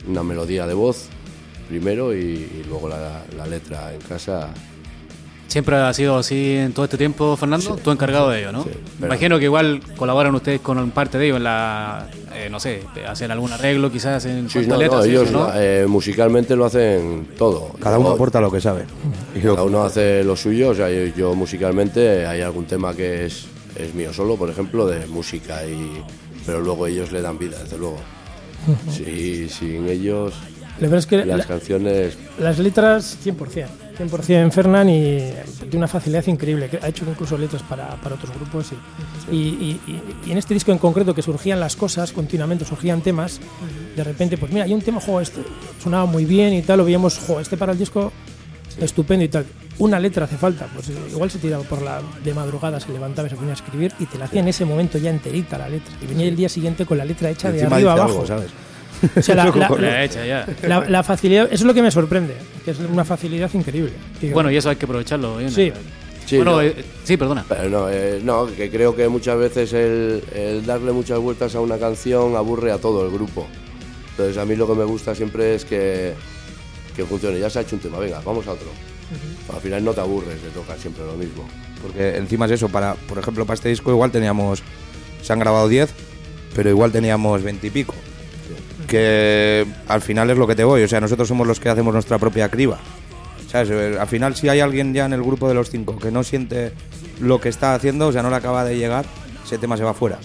[0.08, 1.08] una melodía de voz
[1.68, 4.54] primero y, y luego la, la letra en casa
[5.54, 7.76] Siempre ha sido así en todo este tiempo, Fernando.
[7.76, 8.64] Tú encargado de ello, ¿no?
[8.64, 8.72] sí,
[9.04, 13.30] Imagino que igual colaboran ustedes con parte de ello en la, eh, no sé, hacen
[13.30, 15.52] algún arreglo quizás en Sí, no, a no, letras y ellos ¿no?
[15.54, 17.72] eh, musicalmente lo hacen todo.
[17.80, 18.86] Cada uno aporta lo que sabe.
[19.44, 23.46] Cada uno hace lo suyo, o sea, yo, yo musicalmente hay algún tema que es,
[23.76, 26.02] es mío solo, por ejemplo, de música, y
[26.48, 27.98] pero luego ellos le dan vida, desde luego.
[28.90, 30.34] Sí, sin ellos
[30.80, 32.18] La verdad es que las la- canciones...
[32.40, 35.20] las letras 100%, 100% Fernán y
[35.62, 38.72] tiene una facilidad increíble, que ha hecho incluso letras para, para otros grupos
[39.32, 42.66] y, y, y- y- y en este disco en concreto que surgían las cosas continuamente,
[42.66, 43.40] surgían temas,
[43.96, 45.42] de repente pues mira, hay un tema, jo, este
[45.82, 48.12] sonaba muy bien y tal, lo veíamos, jo, este para el disco
[48.80, 49.46] estupendo y tal.
[49.80, 53.28] Una letra hace falta, pues eh, igual se tiraba por la de madrugada, se levantaba
[53.28, 55.70] y se ponía a escribir y te la hacía en ese momento ya enterita la
[55.70, 55.94] letra.
[56.02, 58.10] Y venía el día siguiente con la letra hecha de arriba abajo.
[58.22, 58.52] algo, ¿sabes?
[59.16, 60.48] O sea, la- la- Ya hecha, ya.
[60.64, 63.94] la, la facilidad, eso es lo que me sorprende, que es una facilidad increíble.
[64.34, 65.38] Bueno, y eso hay que aprovecharlo.
[65.38, 65.52] bien.
[65.52, 65.72] Sí.
[66.26, 66.62] Sí, bueno, no.
[66.62, 67.44] eh, sí, perdona.
[67.50, 71.60] Pero no, eh, no, que creo que muchas veces el, el darle muchas vueltas a
[71.60, 73.46] una canción aburre a todo el grupo.
[74.12, 76.14] Entonces a mí lo que me gusta siempre es que,
[76.96, 77.40] que funcione.
[77.40, 78.68] Ya se ha hecho un tema, venga, vamos a otro.
[79.54, 81.46] Al final no te aburres de tocar siempre lo mismo.
[81.82, 84.64] Porque encima es eso, para, por ejemplo, para este disco igual teníamos,
[85.22, 85.90] se han grabado 10,
[86.56, 87.96] pero igual teníamos 20 y pico.
[88.94, 91.92] Que al final es lo que te voy, o sea, nosotros somos los que hacemos
[91.96, 92.78] nuestra propia criba.
[93.48, 93.98] ¿Sabes?
[93.98, 96.74] Al final si hay alguien ya en el grupo de los cinco que no siente
[97.20, 99.04] lo que está haciendo, o sea, no le acaba de llegar,
[99.44, 100.20] ese tema se va fuera.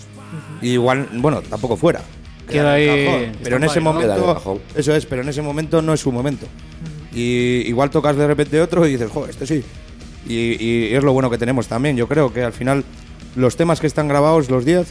[0.61, 2.03] Y igual, bueno, tampoco fuera.
[2.47, 3.81] Queda el ahí cajón, Pero en ese.
[3.81, 6.45] Queda momento, eso es, pero en ese momento no es su momento.
[7.15, 9.65] Y igual tocas de repente otro y dices, joder, este sí.
[10.29, 11.97] Y, y es lo bueno que tenemos también.
[11.97, 12.85] Yo creo que al final
[13.35, 14.89] los temas que están grabados, los 10,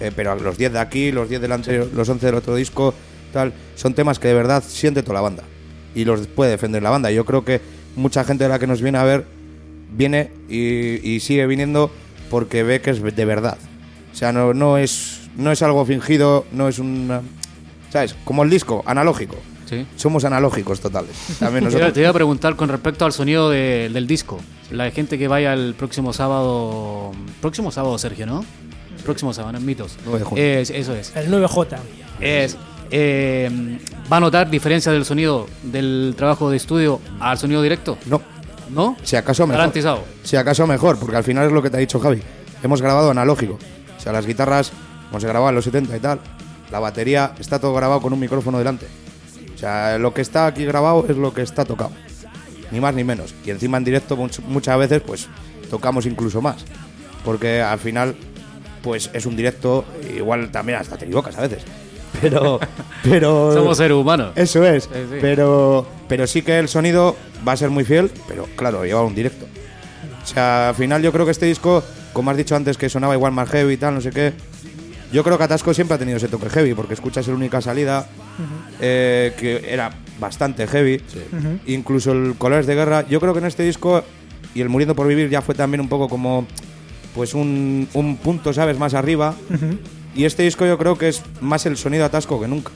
[0.00, 2.94] eh, pero los 10 de aquí, los 10 del anterior, los 11 del otro disco,
[3.32, 5.42] tal, son temas que de verdad siente toda la banda.
[5.94, 7.10] Y los puede defender la banda.
[7.10, 7.60] Yo creo que
[7.96, 9.24] mucha gente de la que nos viene a ver
[9.92, 11.90] viene y, y sigue viniendo
[12.30, 13.58] porque ve que es de verdad.
[14.12, 17.22] O sea, no, no, es, no es algo fingido, no es una...
[17.90, 18.14] ¿Sabes?
[18.24, 19.36] Como el disco, analógico.
[19.68, 19.86] Sí.
[19.96, 21.10] Somos analógicos totales.
[21.38, 21.92] También Te iba- nosotros.
[21.94, 24.38] te iba a preguntar con respecto al sonido de- del disco.
[24.70, 27.12] La gente que vaya el próximo sábado.
[27.40, 28.44] Próximo sábado, Sergio, ¿no?
[29.04, 29.96] Próximo sábado, en Mitos.
[30.04, 30.44] 9 de junio.
[30.44, 31.14] Es- eso es.
[31.16, 31.76] El 9J.
[32.20, 32.56] es
[32.90, 33.78] eh,
[34.10, 37.98] ¿Va a notar diferencia del sonido del trabajo de estudio al sonido directo?
[38.06, 38.22] No,
[38.70, 38.96] ¿No?
[39.02, 39.58] si acaso mejor.
[39.58, 40.04] Garantizado.
[40.24, 42.22] Si acaso mejor, porque al final es lo que te ha dicho Javi.
[42.62, 43.58] Hemos grabado analógico.
[43.96, 44.72] O sea, las guitarras,
[45.10, 46.20] como se grababan en los 70 y tal,
[46.70, 48.86] la batería está todo grabado con un micrófono delante.
[49.54, 51.90] O sea, lo que está aquí grabado es lo que está tocado.
[52.70, 53.34] Ni más ni menos.
[53.44, 55.28] Y encima en directo much- muchas veces pues
[55.70, 56.64] tocamos incluso más.
[57.24, 58.16] Porque al final
[58.88, 59.84] pues es un directo,
[60.16, 61.62] igual también hasta te equivocas a veces.
[62.22, 62.58] Pero
[63.02, 64.32] pero Somos seres humanos.
[64.34, 64.84] eso es.
[64.84, 65.18] Sí, sí.
[65.20, 67.14] Pero, pero sí que el sonido
[67.46, 69.44] va a ser muy fiel, pero claro, lleva un directo.
[70.22, 71.84] O sea, al final yo creo que este disco,
[72.14, 74.32] como has dicho antes, que sonaba igual más heavy y tal, no sé qué.
[75.12, 78.08] Yo creo que Atasco siempre ha tenido ese toque heavy, porque escuchas el única salida,
[78.80, 81.02] eh, que era bastante heavy.
[81.66, 83.06] Incluso el Colores de Guerra.
[83.06, 84.02] Yo creo que en este disco,
[84.54, 86.46] y el Muriendo por Vivir ya fue también un poco como,
[87.14, 88.78] pues un, un punto, ¿sabes?
[88.78, 89.34] Más arriba.
[90.14, 92.72] Y este disco yo creo que es más el sonido Atasco que nunca.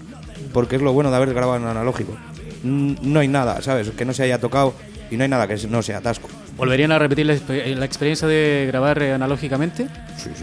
[0.53, 2.17] Porque es lo bueno de haber grabado en analógico.
[2.63, 3.91] No hay nada, ¿sabes?
[3.91, 4.75] Que no se haya tocado
[5.11, 6.29] y no hay nada que no sea Atasco.
[6.57, 9.89] ¿Volverían a repetir la, expe- la experiencia de grabar eh, analógicamente?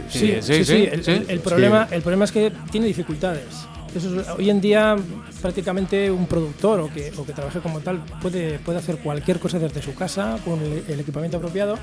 [0.09, 0.89] Sí, sí, sí.
[0.91, 3.43] El, el- el problema, el problema es que tiene dificultades.
[3.95, 4.95] Eso es- hoy en día
[5.41, 9.59] prácticamente un productor o que, o que trabaje como tal puede, puede hacer cualquier cosa
[9.59, 11.77] desde su casa con el, el equipamiento apropiado.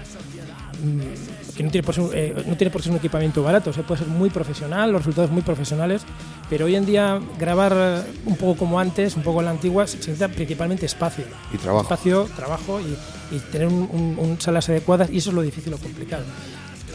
[1.57, 3.83] Que no tiene, por ser, eh, no tiene por ser un equipamiento barato, o sea,
[3.83, 6.03] puede ser muy profesional, los resultados muy profesionales,
[6.51, 9.97] pero hoy en día grabar un poco como antes, un poco a la antigua, se
[9.97, 11.25] necesita principalmente espacio.
[11.55, 11.85] Y trabajo.
[11.85, 15.73] Espacio, trabajo y, y tener un, un- un salas adecuadas, y eso es lo difícil
[15.73, 16.25] o complicado.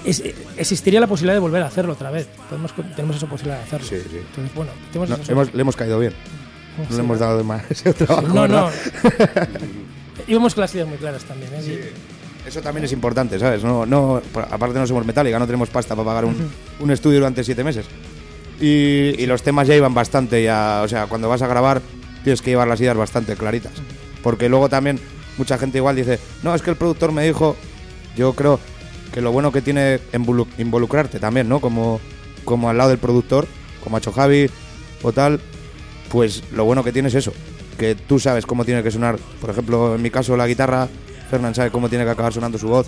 [0.05, 2.27] Es- eh, existiría la posibilidad de volver a hacerlo otra vez.
[2.47, 3.87] Podemos, tenemos esa posibilidad de hacerlo.
[3.87, 4.17] Sí, sí.
[4.17, 6.13] Entonces, bueno, tenemos No, esa hemos- le hemos caído bien.
[6.77, 6.93] No Sí.
[6.93, 8.27] le hemos dado demasiado trabajo.
[8.27, 8.69] No, no.
[9.03, 9.49] ¿verdad?
[10.27, 11.51] Íbamos con las ideas muy claras también.
[11.55, 11.93] ¿eh?
[12.45, 13.63] Eso también es importante, ¿sabes?
[13.63, 16.35] No, no, aparte no somos metálica, no tenemos pasta para pagar un,
[16.79, 17.85] un estudio durante siete meses.
[18.59, 21.81] Y, y los temas ya iban bastante, ya, o sea, cuando vas a grabar
[22.23, 23.73] tienes que llevar las ideas bastante claritas.
[24.23, 24.99] Porque luego también
[25.37, 27.55] mucha gente igual dice, no, es que el productor me dijo,
[28.15, 28.59] yo creo
[29.13, 31.59] que lo bueno que tiene involu- involucrarte también, ¿no?
[31.59, 31.99] Como,
[32.45, 33.47] como al lado del productor,
[33.83, 34.49] como ha hecho Javi
[35.03, 35.39] o tal,
[36.09, 37.33] pues lo bueno que tiene es eso,
[37.77, 40.87] que tú sabes cómo tiene que sonar, por ejemplo, en mi caso la guitarra,
[41.31, 42.87] Fernán sabe cómo tiene que acabar sonando su voz,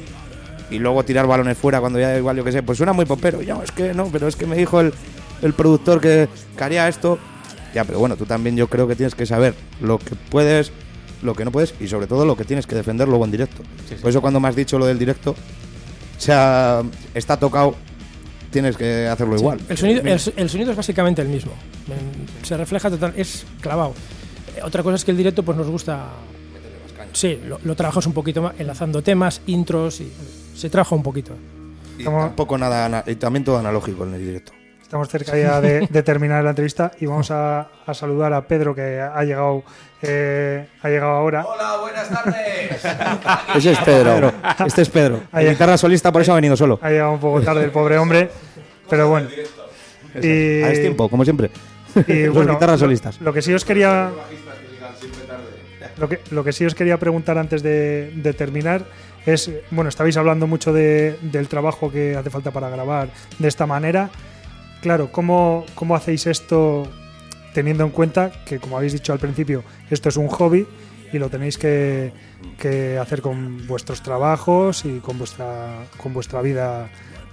[0.70, 3.42] y luego tirar balones fuera cuando ya igual, yo que sé, pues suena muy popero,
[3.42, 4.94] yo es que no, pero es que me dijo el,
[5.42, 7.18] el productor que, que haría esto,
[7.74, 10.72] ya, pero bueno, tú también yo creo que tienes que saber lo que puedes
[11.24, 13.64] lo que no puedes y sobre todo lo que tienes que defender luego en directo.
[14.02, 16.84] Por eso cuando me has dicho lo del directo, o sea,
[17.14, 17.76] está tocado,
[18.52, 19.62] tienes que hacerlo igual.
[19.70, 21.54] El sonido, el, el sonido es básicamente el mismo.
[22.44, 23.94] Se refleja total, es clavado.
[24.58, 26.10] Eh, Otra cosa es que el directo pues nos gusta.
[27.14, 30.12] Sí, lo, lo trabajas un poquito más, enlazando temas, intros y
[30.56, 31.34] se trabaja un poquito.
[31.98, 34.52] Y tampoco nada, y también todo analógico en el directo.
[34.82, 38.76] Estamos cerca ya de, de terminar la entrevista y vamos a, a saludar a Pedro
[38.76, 39.64] que ha llegado,
[40.04, 41.46] eh, ha llegado ahora.
[41.46, 42.84] Hola, buenas tardes.
[43.56, 44.32] Ese es Pedro.
[44.66, 45.22] Este es Pedro.
[45.34, 46.80] El guitarra solista, por eso ha venido solo.
[46.82, 48.30] Ha llegado un poco tarde el pobre hombre,
[48.90, 49.30] pero bueno.
[50.22, 51.50] Y, A tiempo, como siempre.
[52.08, 53.20] y Los bueno, guitarras lo- solistas.
[53.22, 54.12] Lo, que sí os quería
[56.04, 58.86] lo que, lo que sí os quería preguntar antes de, de terminar
[59.26, 63.08] es, bueno, estabais hablando mucho de- del trabajo que hace falta para grabar
[63.40, 64.10] de esta manera.
[64.82, 66.88] Claro, ¿cómo, ¿cómo hacéis esto
[67.54, 70.68] teniendo en cuenta que, como habéis dicho al principio, esto es un hobby
[71.14, 72.12] y lo tenéis que,
[72.60, 76.90] que hacer con vuestros trabajos y con vuestra, con vuestra vida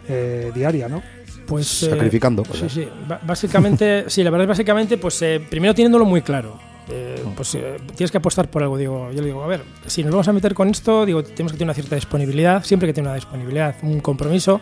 [0.08, 1.02] eh, diaria, ¿no?
[1.46, 2.72] Pues, eh, Sacrificando sí, cosas.
[2.72, 2.88] sí.
[3.08, 6.60] Ba- Básicamente, sí, la verdad es básicamente, pues eh, primero teniéndolo muy claro.
[6.90, 8.76] Eh, pues eh, tienes que apostar por algo.
[8.76, 11.52] Digo, yo le digo, a ver, si nos vamos a meter con esto, digo, tenemos
[11.52, 14.60] que tener una cierta disponibilidad, siempre que tener una disponibilidad, un compromiso.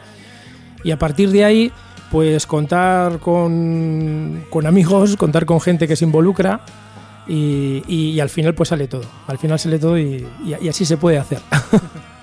[0.85, 1.73] Y a partir de ahí,
[2.11, 6.61] pues contar con, con amigos, contar con gente que se involucra.
[7.27, 9.03] Y, y- y al final pues sale todo.
[9.27, 11.39] Al final sale todo y, y- y así se puede hacer.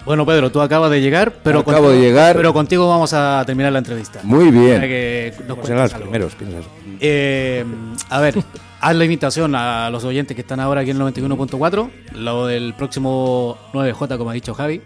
[0.06, 2.36] Bueno, Pedro, tú acabas de llegar, pero Acabo contigo, de llegar.
[2.36, 4.20] Pero contigo vamos a terminar la entrevista.
[4.22, 4.76] Muy bien.
[4.76, 6.03] Para que nos Pues los algo.
[6.03, 6.70] primeros, piensa eso.
[6.99, 7.66] Eh,
[8.12, 8.36] a ver,
[8.80, 12.73] haz la invitación a los oyentes que están ahora aquí en el 91.4, lo del
[12.73, 14.82] próximo 9J, como ha dicho Javi.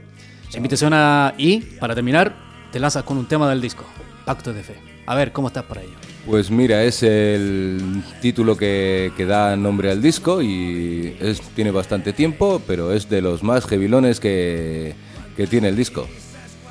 [0.51, 1.33] La invitación a.
[1.37, 2.35] Y, para terminar,
[2.71, 3.85] te lanzas con un tema del disco,
[4.25, 4.75] Pacto de Fe.
[5.05, 5.93] A ver, ¿cómo estás para ello?
[6.25, 12.13] Pues mira, es el título que, que da nombre al disco y es, tiene bastante
[12.13, 14.93] tiempo, pero es de los más heavylones que,
[15.35, 16.07] que tiene el disco.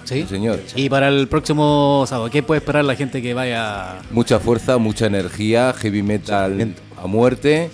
[0.04, 0.24] ¿Sí?
[0.26, 0.60] señor.
[0.74, 3.96] Y para el próximo sábado, ¿qué puede esperar la gente que vaya?
[4.10, 7.70] Mucha fuerza, mucha energía, heavy metal a muerte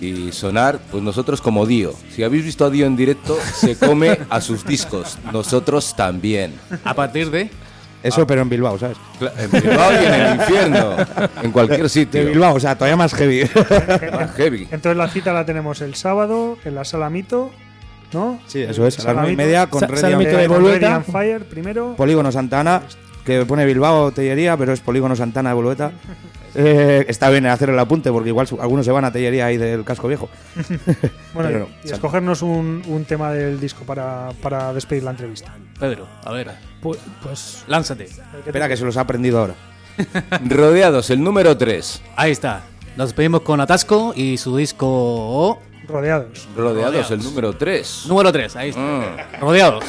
[0.00, 1.92] y sonar, pues nosotros como Dio.
[2.14, 5.18] Si habéis visto a Dio en directo, se come a sus discos.
[5.32, 6.54] Nosotros también.
[6.84, 7.50] A partir de.
[8.02, 8.96] Eso, pero en Bilbao, ¿sabes?
[9.36, 10.96] En Bilbao y en el infierno.
[11.42, 12.24] En cualquier sitio.
[12.24, 13.42] De Bilbao, o sea, todavía más heavy.
[14.12, 14.62] Más heavy.
[14.70, 17.50] Entonces la cita la tenemos el sábado en la sala Mito,
[18.14, 18.40] ¿no?
[18.46, 19.44] Sí, eso es, a las nueve y Mito.
[19.46, 21.94] media con Sa- and- Mito de and Fire primero.
[21.94, 22.84] Polígono Santana,
[23.24, 25.92] que pone Bilbao Tellería, pero es Polígono Santana de Bolueta.
[26.52, 29.84] Eh, está bien hacer el apunte porque igual algunos se van a Tellería ahí del
[29.84, 30.28] casco viejo.
[31.32, 31.94] Bueno, no, y Santa.
[31.94, 35.54] escogernos un, un tema del disco para, para despedir la entrevista.
[35.78, 36.50] Pedro, a ver,
[36.82, 38.08] Pues, pues lánzate.
[38.44, 39.54] Espera, que se los ha aprendido ahora.
[40.44, 42.02] Rodeados, el número 3.
[42.16, 42.62] Ahí está.
[42.96, 46.48] Nos despedimos con Atasco y su disco Rodeados.
[46.56, 47.10] Rodeados, Rodeados.
[47.12, 48.06] el número 3.
[48.08, 48.56] número 3.
[48.56, 48.80] Ahí está.
[48.80, 49.40] Mm.
[49.40, 49.84] Rodeados.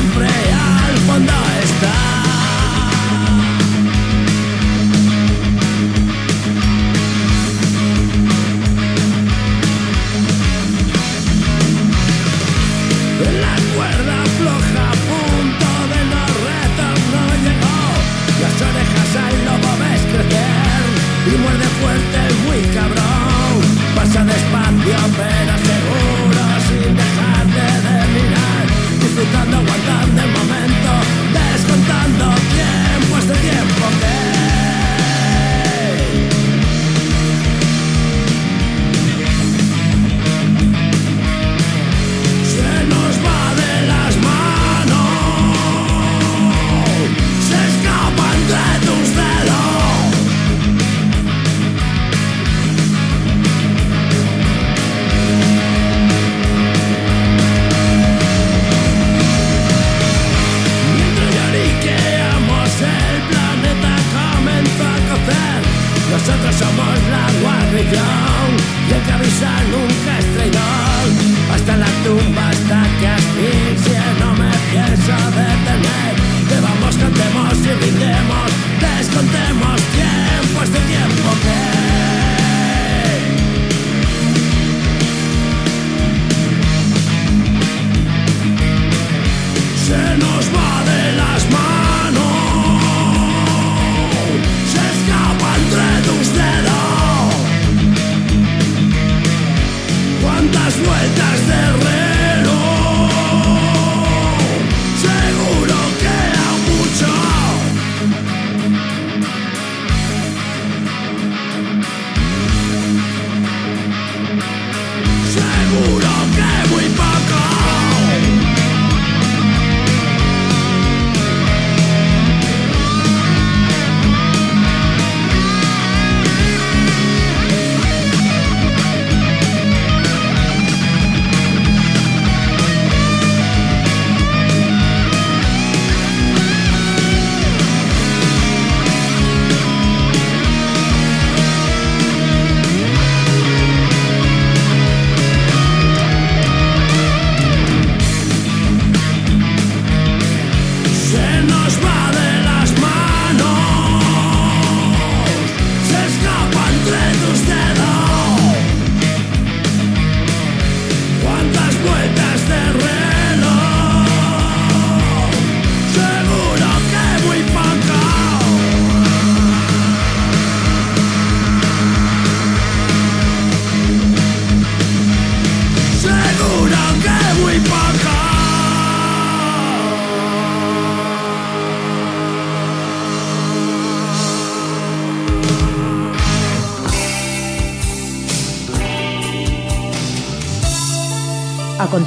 [0.00, 1.49] Siempre al fondo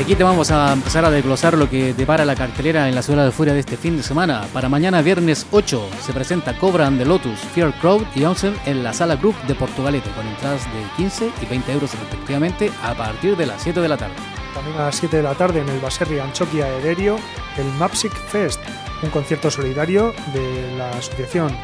[0.00, 3.22] Aquí te vamos a empezar a desglosar lo que depara la cartelera en la ciudad
[3.22, 4.46] de Furia de este fin de semana.
[4.50, 8.82] Para mañana, viernes 8, se presenta Cobra and the Lotus, Fear Crowd y Onsen en
[8.82, 13.36] la sala Group de Portugalete, con entradas de 15 y 20 euros respectivamente a partir
[13.36, 14.14] de las 7 de la tarde.
[14.54, 17.18] También a las 7 de la tarde en el Baserri Anchoquia Ederio,
[17.58, 18.60] el Mapsic Fest,
[19.02, 21.54] un concierto solidario de la asociación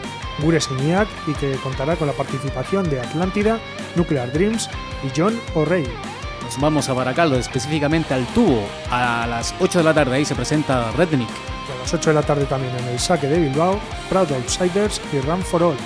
[0.40, 3.58] Gures Iñiac y que contará con la participación de Atlántida,
[3.94, 4.68] Nuclear Dreams
[5.02, 6.15] y John O'Reilly.
[6.46, 8.68] Nos vamos a Baracaldo, específicamente al tubo.
[8.88, 11.28] A las 8 de la tarde ahí se presenta Rednick.
[11.28, 15.00] Y a las 8 de la tarde también en el Saque de Bilbao, Proud Outsiders
[15.12, 15.76] y Run for All.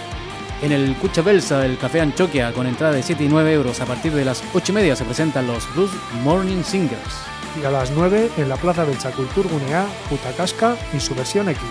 [0.60, 3.86] En el Cucha Belsa del Café Anchoquia, con entrada de 7 y 9 euros, a
[3.86, 5.92] partir de las 8 y media se presentan los Blues
[6.22, 7.22] Morning Singers.
[7.60, 11.62] Y a las 9 en la Plaza Belcha Cultur Gunea, Putacasca y su versión X.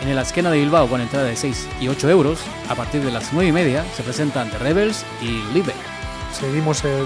[0.00, 3.12] En el Esquena de Bilbao, con entrada de 6 y 8 euros, a partir de
[3.12, 5.91] las 9 y media se presentan The Rebels y Live.
[6.32, 7.04] Seguimos el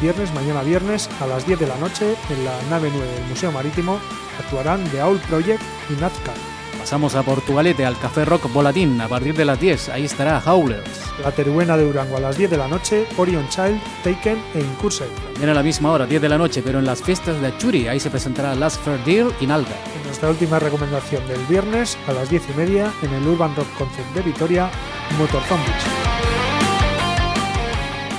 [0.00, 3.52] viernes, mañana viernes, a las 10 de la noche, en la nave 9 del Museo
[3.52, 3.98] Marítimo,
[4.38, 5.60] actuarán The Owl Project
[5.90, 6.32] y Nazca.
[6.78, 10.88] Pasamos a Portugalete, al Café Rock Volatín, a partir de las 10, ahí estará Howlers.
[11.22, 15.08] La Teruena de Durango a las 10 de la noche, Orion Child, Taken e Incursed.
[15.32, 17.88] También a la misma hora, 10 de la noche, pero en las fiestas de Achuri,
[17.88, 19.76] ahí se presentará Last Fair Deal y Nalga.
[19.96, 23.68] En nuestra última recomendación del viernes, a las 10 y media, en el Urban Rock
[23.76, 24.70] Concert de Vitoria,
[25.18, 26.07] Motor Zombies.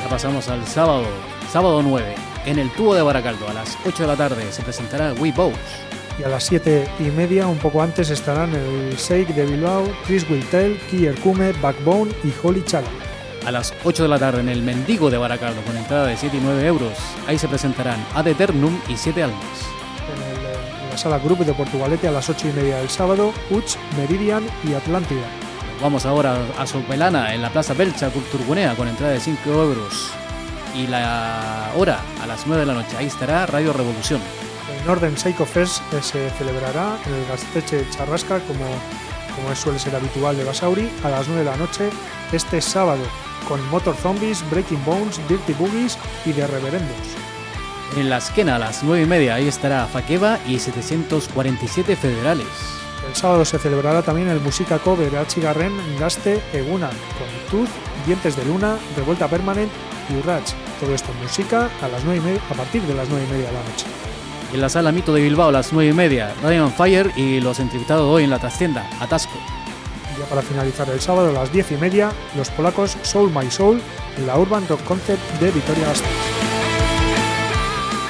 [0.10, 1.06] Pasamos al sábado,
[1.52, 2.16] sábado 9,
[2.48, 5.56] en el tubo de Baracaldo, a las 8 de la tarde, se presentará We Bows.
[6.18, 10.28] Y a las 7 y media, un poco antes, estarán el Shake de Bilbao, Chris
[10.28, 12.88] Will Tell, Kier Kume, Backbone y Holy Chala.
[13.46, 16.38] A las 8 de la tarde en el Mendigo de Baracaldo con entrada de 7
[16.38, 16.98] y 9 euros.
[17.28, 19.40] Ahí se presentarán Ad Eternum y Siete Almas.
[20.12, 23.32] En, el, en la sala Group de Portugalete a las 8 y media del sábado,
[23.52, 25.49] Uch, Meridian y Atlántida.
[25.82, 30.12] Vamos ahora a Sopelana en la Plaza Belcha Culturgunea con entrada de 5 euros.
[30.76, 32.98] Y la hora a las 9 de la noche.
[32.98, 34.22] Ahí estará Radio Revolución.
[34.78, 38.66] El Northern Psycho Fest eh, se celebrará en el Gasteche Charrasca como,
[39.36, 41.90] como suele ser habitual de Basauri a las 9 de la noche
[42.34, 43.04] este sábado
[43.48, 47.08] con Motor Zombies, Breaking Bones, Dirty Boogies y The Reverendos.
[47.96, 52.79] En la esquena a las 9 y media ahí estará Faqueva y 747 federales.
[53.10, 57.70] El sábado se celebrará también el Musica Cover Achigarren Gaste Eguna con Tooth,
[58.06, 59.72] Dientes de Luna, Revuelta Permanent
[60.12, 60.52] y Urrach.
[60.80, 63.32] Todo esto en música a, las 9 y media, a partir de las 9 y
[63.32, 63.88] media de la noche.
[64.54, 67.60] En la sala Mito de Bilbao a las 9 y media, Ryan Fire y los
[67.60, 69.34] entrevistados hoy en la trastienda, Atasco.
[70.20, 73.82] Ya para finalizar el sábado a las 10 y media, los polacos Soul My Soul
[74.18, 76.12] en la Urban Rock Concert de Vitoria Gasteiz.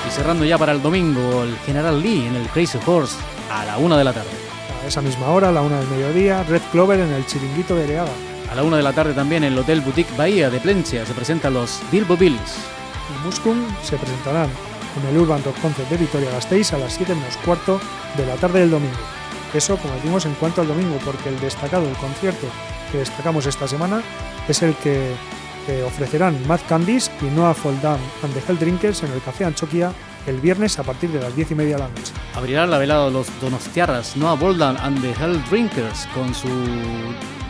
[0.06, 3.16] Y cerrando ya para el domingo, el General Lee en el Crazy Horse
[3.50, 4.49] a la 1 de la tarde.
[4.90, 8.10] Esa misma hora, a la 1 del mediodía, Red Clover en el Chiringuito de Ereaga.
[8.52, 11.14] A la 1 de la tarde también en el Hotel Boutique Bahía de Plencia se
[11.14, 12.58] presentan los Bilbo Bills.
[13.08, 14.50] Y Muscum se presentarán
[15.00, 17.80] en el Urban Rock Concert de Vitoria Gasteiz a las 7 menos cuarto
[18.18, 18.98] de la tarde del domingo.
[19.54, 22.48] Eso, como decimos, en cuanto al domingo, porque el destacado, el concierto
[22.92, 24.02] que destacamos esta semana,
[24.48, 25.12] es el que
[25.68, 29.94] eh, ofrecerán Mad Candies y Noah Foldam and the Hell Drinkers en el Café Anchoquia
[30.28, 32.14] el viernes a partir de las 10 y media de la noche.
[32.36, 36.48] Abrirán la velada los Donostiarras, Noah Boldan and the Hell Drinkers con su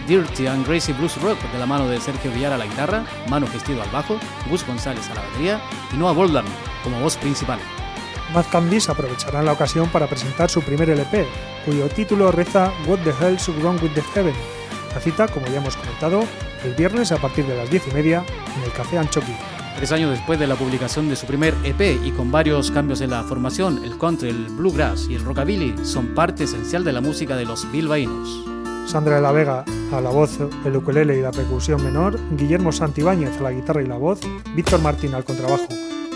[0.08, 3.48] Dirty and Crazy Blues Rock de la mano de Sergio Villar a la guitarra, Mano
[3.48, 4.18] Gestido al bajo,
[4.50, 5.62] Gus González a la batería
[5.94, 6.46] y Noah Boldan
[6.84, 7.60] como voz principal.
[8.34, 11.28] Mad Candies aprovecharán la ocasión para presentar su primer LP,
[11.66, 14.36] cuyo título reza What the Hell's Wrong with the Heaven.
[14.94, 16.24] La cita, como ya hemos comentado,
[16.64, 18.24] el viernes a partir de las 10 y media
[18.56, 19.36] en el Café Anchoqui.
[19.80, 23.12] Tres años después de la publicación de su primer EP y con varios cambios en
[23.12, 27.38] la formación, el country, el bluegrass y el rockabilly son parte esencial de la música
[27.38, 28.44] de los bilbaínos.
[28.92, 29.64] Sandra de la Vega
[29.94, 33.88] a la voz, el ukelele y la percusión menor, Guillermo Santibáñez a la guitarra y
[33.88, 34.20] la voz,
[34.54, 35.70] Víctor Martín al contrabajo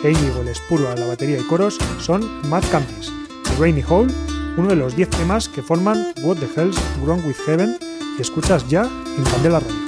[0.03, 3.13] e Íñigo a la batería y coros son Mad Candies,
[3.45, 4.13] The Rainy Hole,
[4.57, 7.77] uno de los 10 temas que forman What the Hell's Wrong with Heaven
[8.19, 9.82] y escuchas ya en Candela Radio.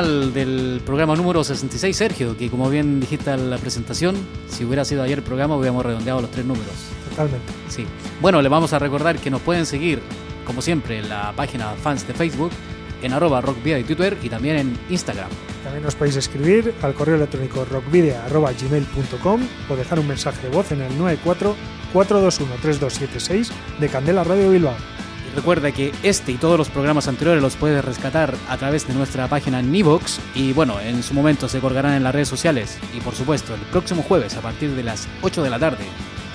[0.00, 4.16] Final del programa número 66, Sergio, que como bien dijiste en la presentación,
[4.48, 6.72] si hubiera sido ayer el programa hubiéramos redondeado los tres números.
[7.10, 7.52] Totalmente.
[7.68, 7.84] Sí.
[8.20, 10.00] Bueno, le vamos a recordar que nos pueden seguir,
[10.46, 12.50] como siempre, en la página fans de Facebook,
[13.02, 15.28] en arroba rockvia de Twitter y también en Instagram.
[15.64, 20.80] También nos podéis escribir al correo electrónico rockvidea.gmail.com o dejar un mensaje de voz en
[20.80, 21.54] el 94
[21.92, 24.99] 421 3276 de Candela Radio Bilbao.
[25.34, 29.28] Recuerda que este y todos los programas anteriores los puedes rescatar a través de nuestra
[29.28, 33.14] página Nivox y bueno, en su momento se colgarán en las redes sociales y por
[33.14, 35.84] supuesto el próximo jueves a partir de las 8 de la tarde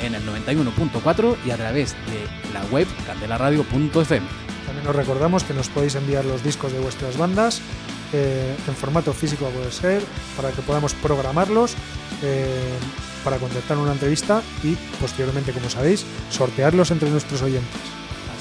[0.02, 4.28] en el 91.4 y a través de la web candelaradio.fm.
[4.66, 7.62] También os recordamos que nos podéis enviar los discos de vuestras bandas
[8.14, 10.02] eh, en formato físico a poder ser,
[10.38, 11.76] para que podamos programarlos,
[12.24, 12.74] eh,
[13.24, 17.95] para contactar una entrevista y posteriormente, como sabéis, sortearlos entre nuestros oyentes.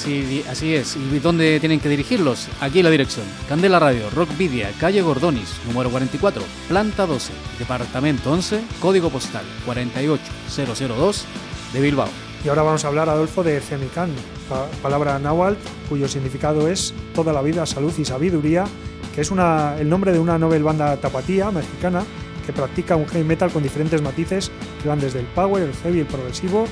[0.05, 0.97] Así, así es.
[0.97, 2.49] ¿Y dónde tienen que dirigirlos?
[2.61, 3.25] Aquí la dirección.
[3.49, 11.25] Candela Radio, Rockvidia, calle Gordonis, número 44, planta 12, departamento 11, código postal 48002
[11.73, 12.09] de Bilbao.
[12.45, 14.11] Y ahora vamos a hablar, Adolfo, de Cemican,
[14.47, 15.57] pa- palabra náhuatl
[15.89, 18.67] cuyo significado es toda la vida, salud y sabiduría,
[19.15, 22.05] que es una, el nombre de una novel banda tapatía mexicana
[22.45, 24.51] que practica un heavy metal con diferentes matices
[24.83, 26.67] que van desde el power, el heavy, el progresivo,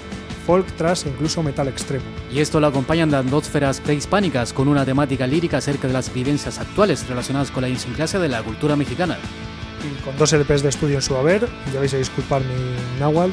[0.46, 2.04] folk, thrash e incluso metal extremo.
[2.30, 6.58] Y esto lo acompañan de atmósferas prehispánicas con una temática lírica acerca de las vivencias
[6.58, 9.18] actuales relacionadas con la idiosincrasia de la cultura mexicana.
[9.82, 13.32] Y con dos LPs de estudio en su haber, ya vais a disculpar mi náhuatl,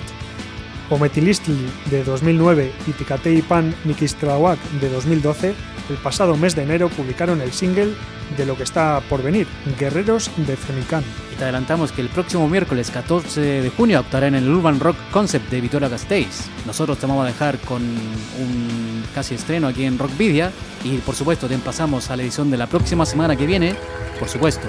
[0.90, 1.56] Ometilistli
[1.92, 5.54] de 2009 y Ticatei Pan Nikistrawak de 2012,
[5.90, 7.94] el pasado mes de enero publicaron el single
[8.38, 9.48] de lo que está por venir,
[9.80, 11.04] Guerreros de Cemicán.
[11.34, 14.98] Y te adelantamos que el próximo miércoles 14 de junio actuará en el Urban Rock
[15.12, 16.48] Concept de Vitoria Gasteiz.
[16.66, 20.52] Nosotros te vamos a dejar con un casi estreno aquí en Rockvidia
[20.84, 23.76] y por supuesto te emplazamos a la edición de la próxima semana que viene,
[24.20, 24.68] por supuesto,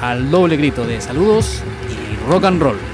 [0.00, 2.93] al doble grito de saludos y rock and roll.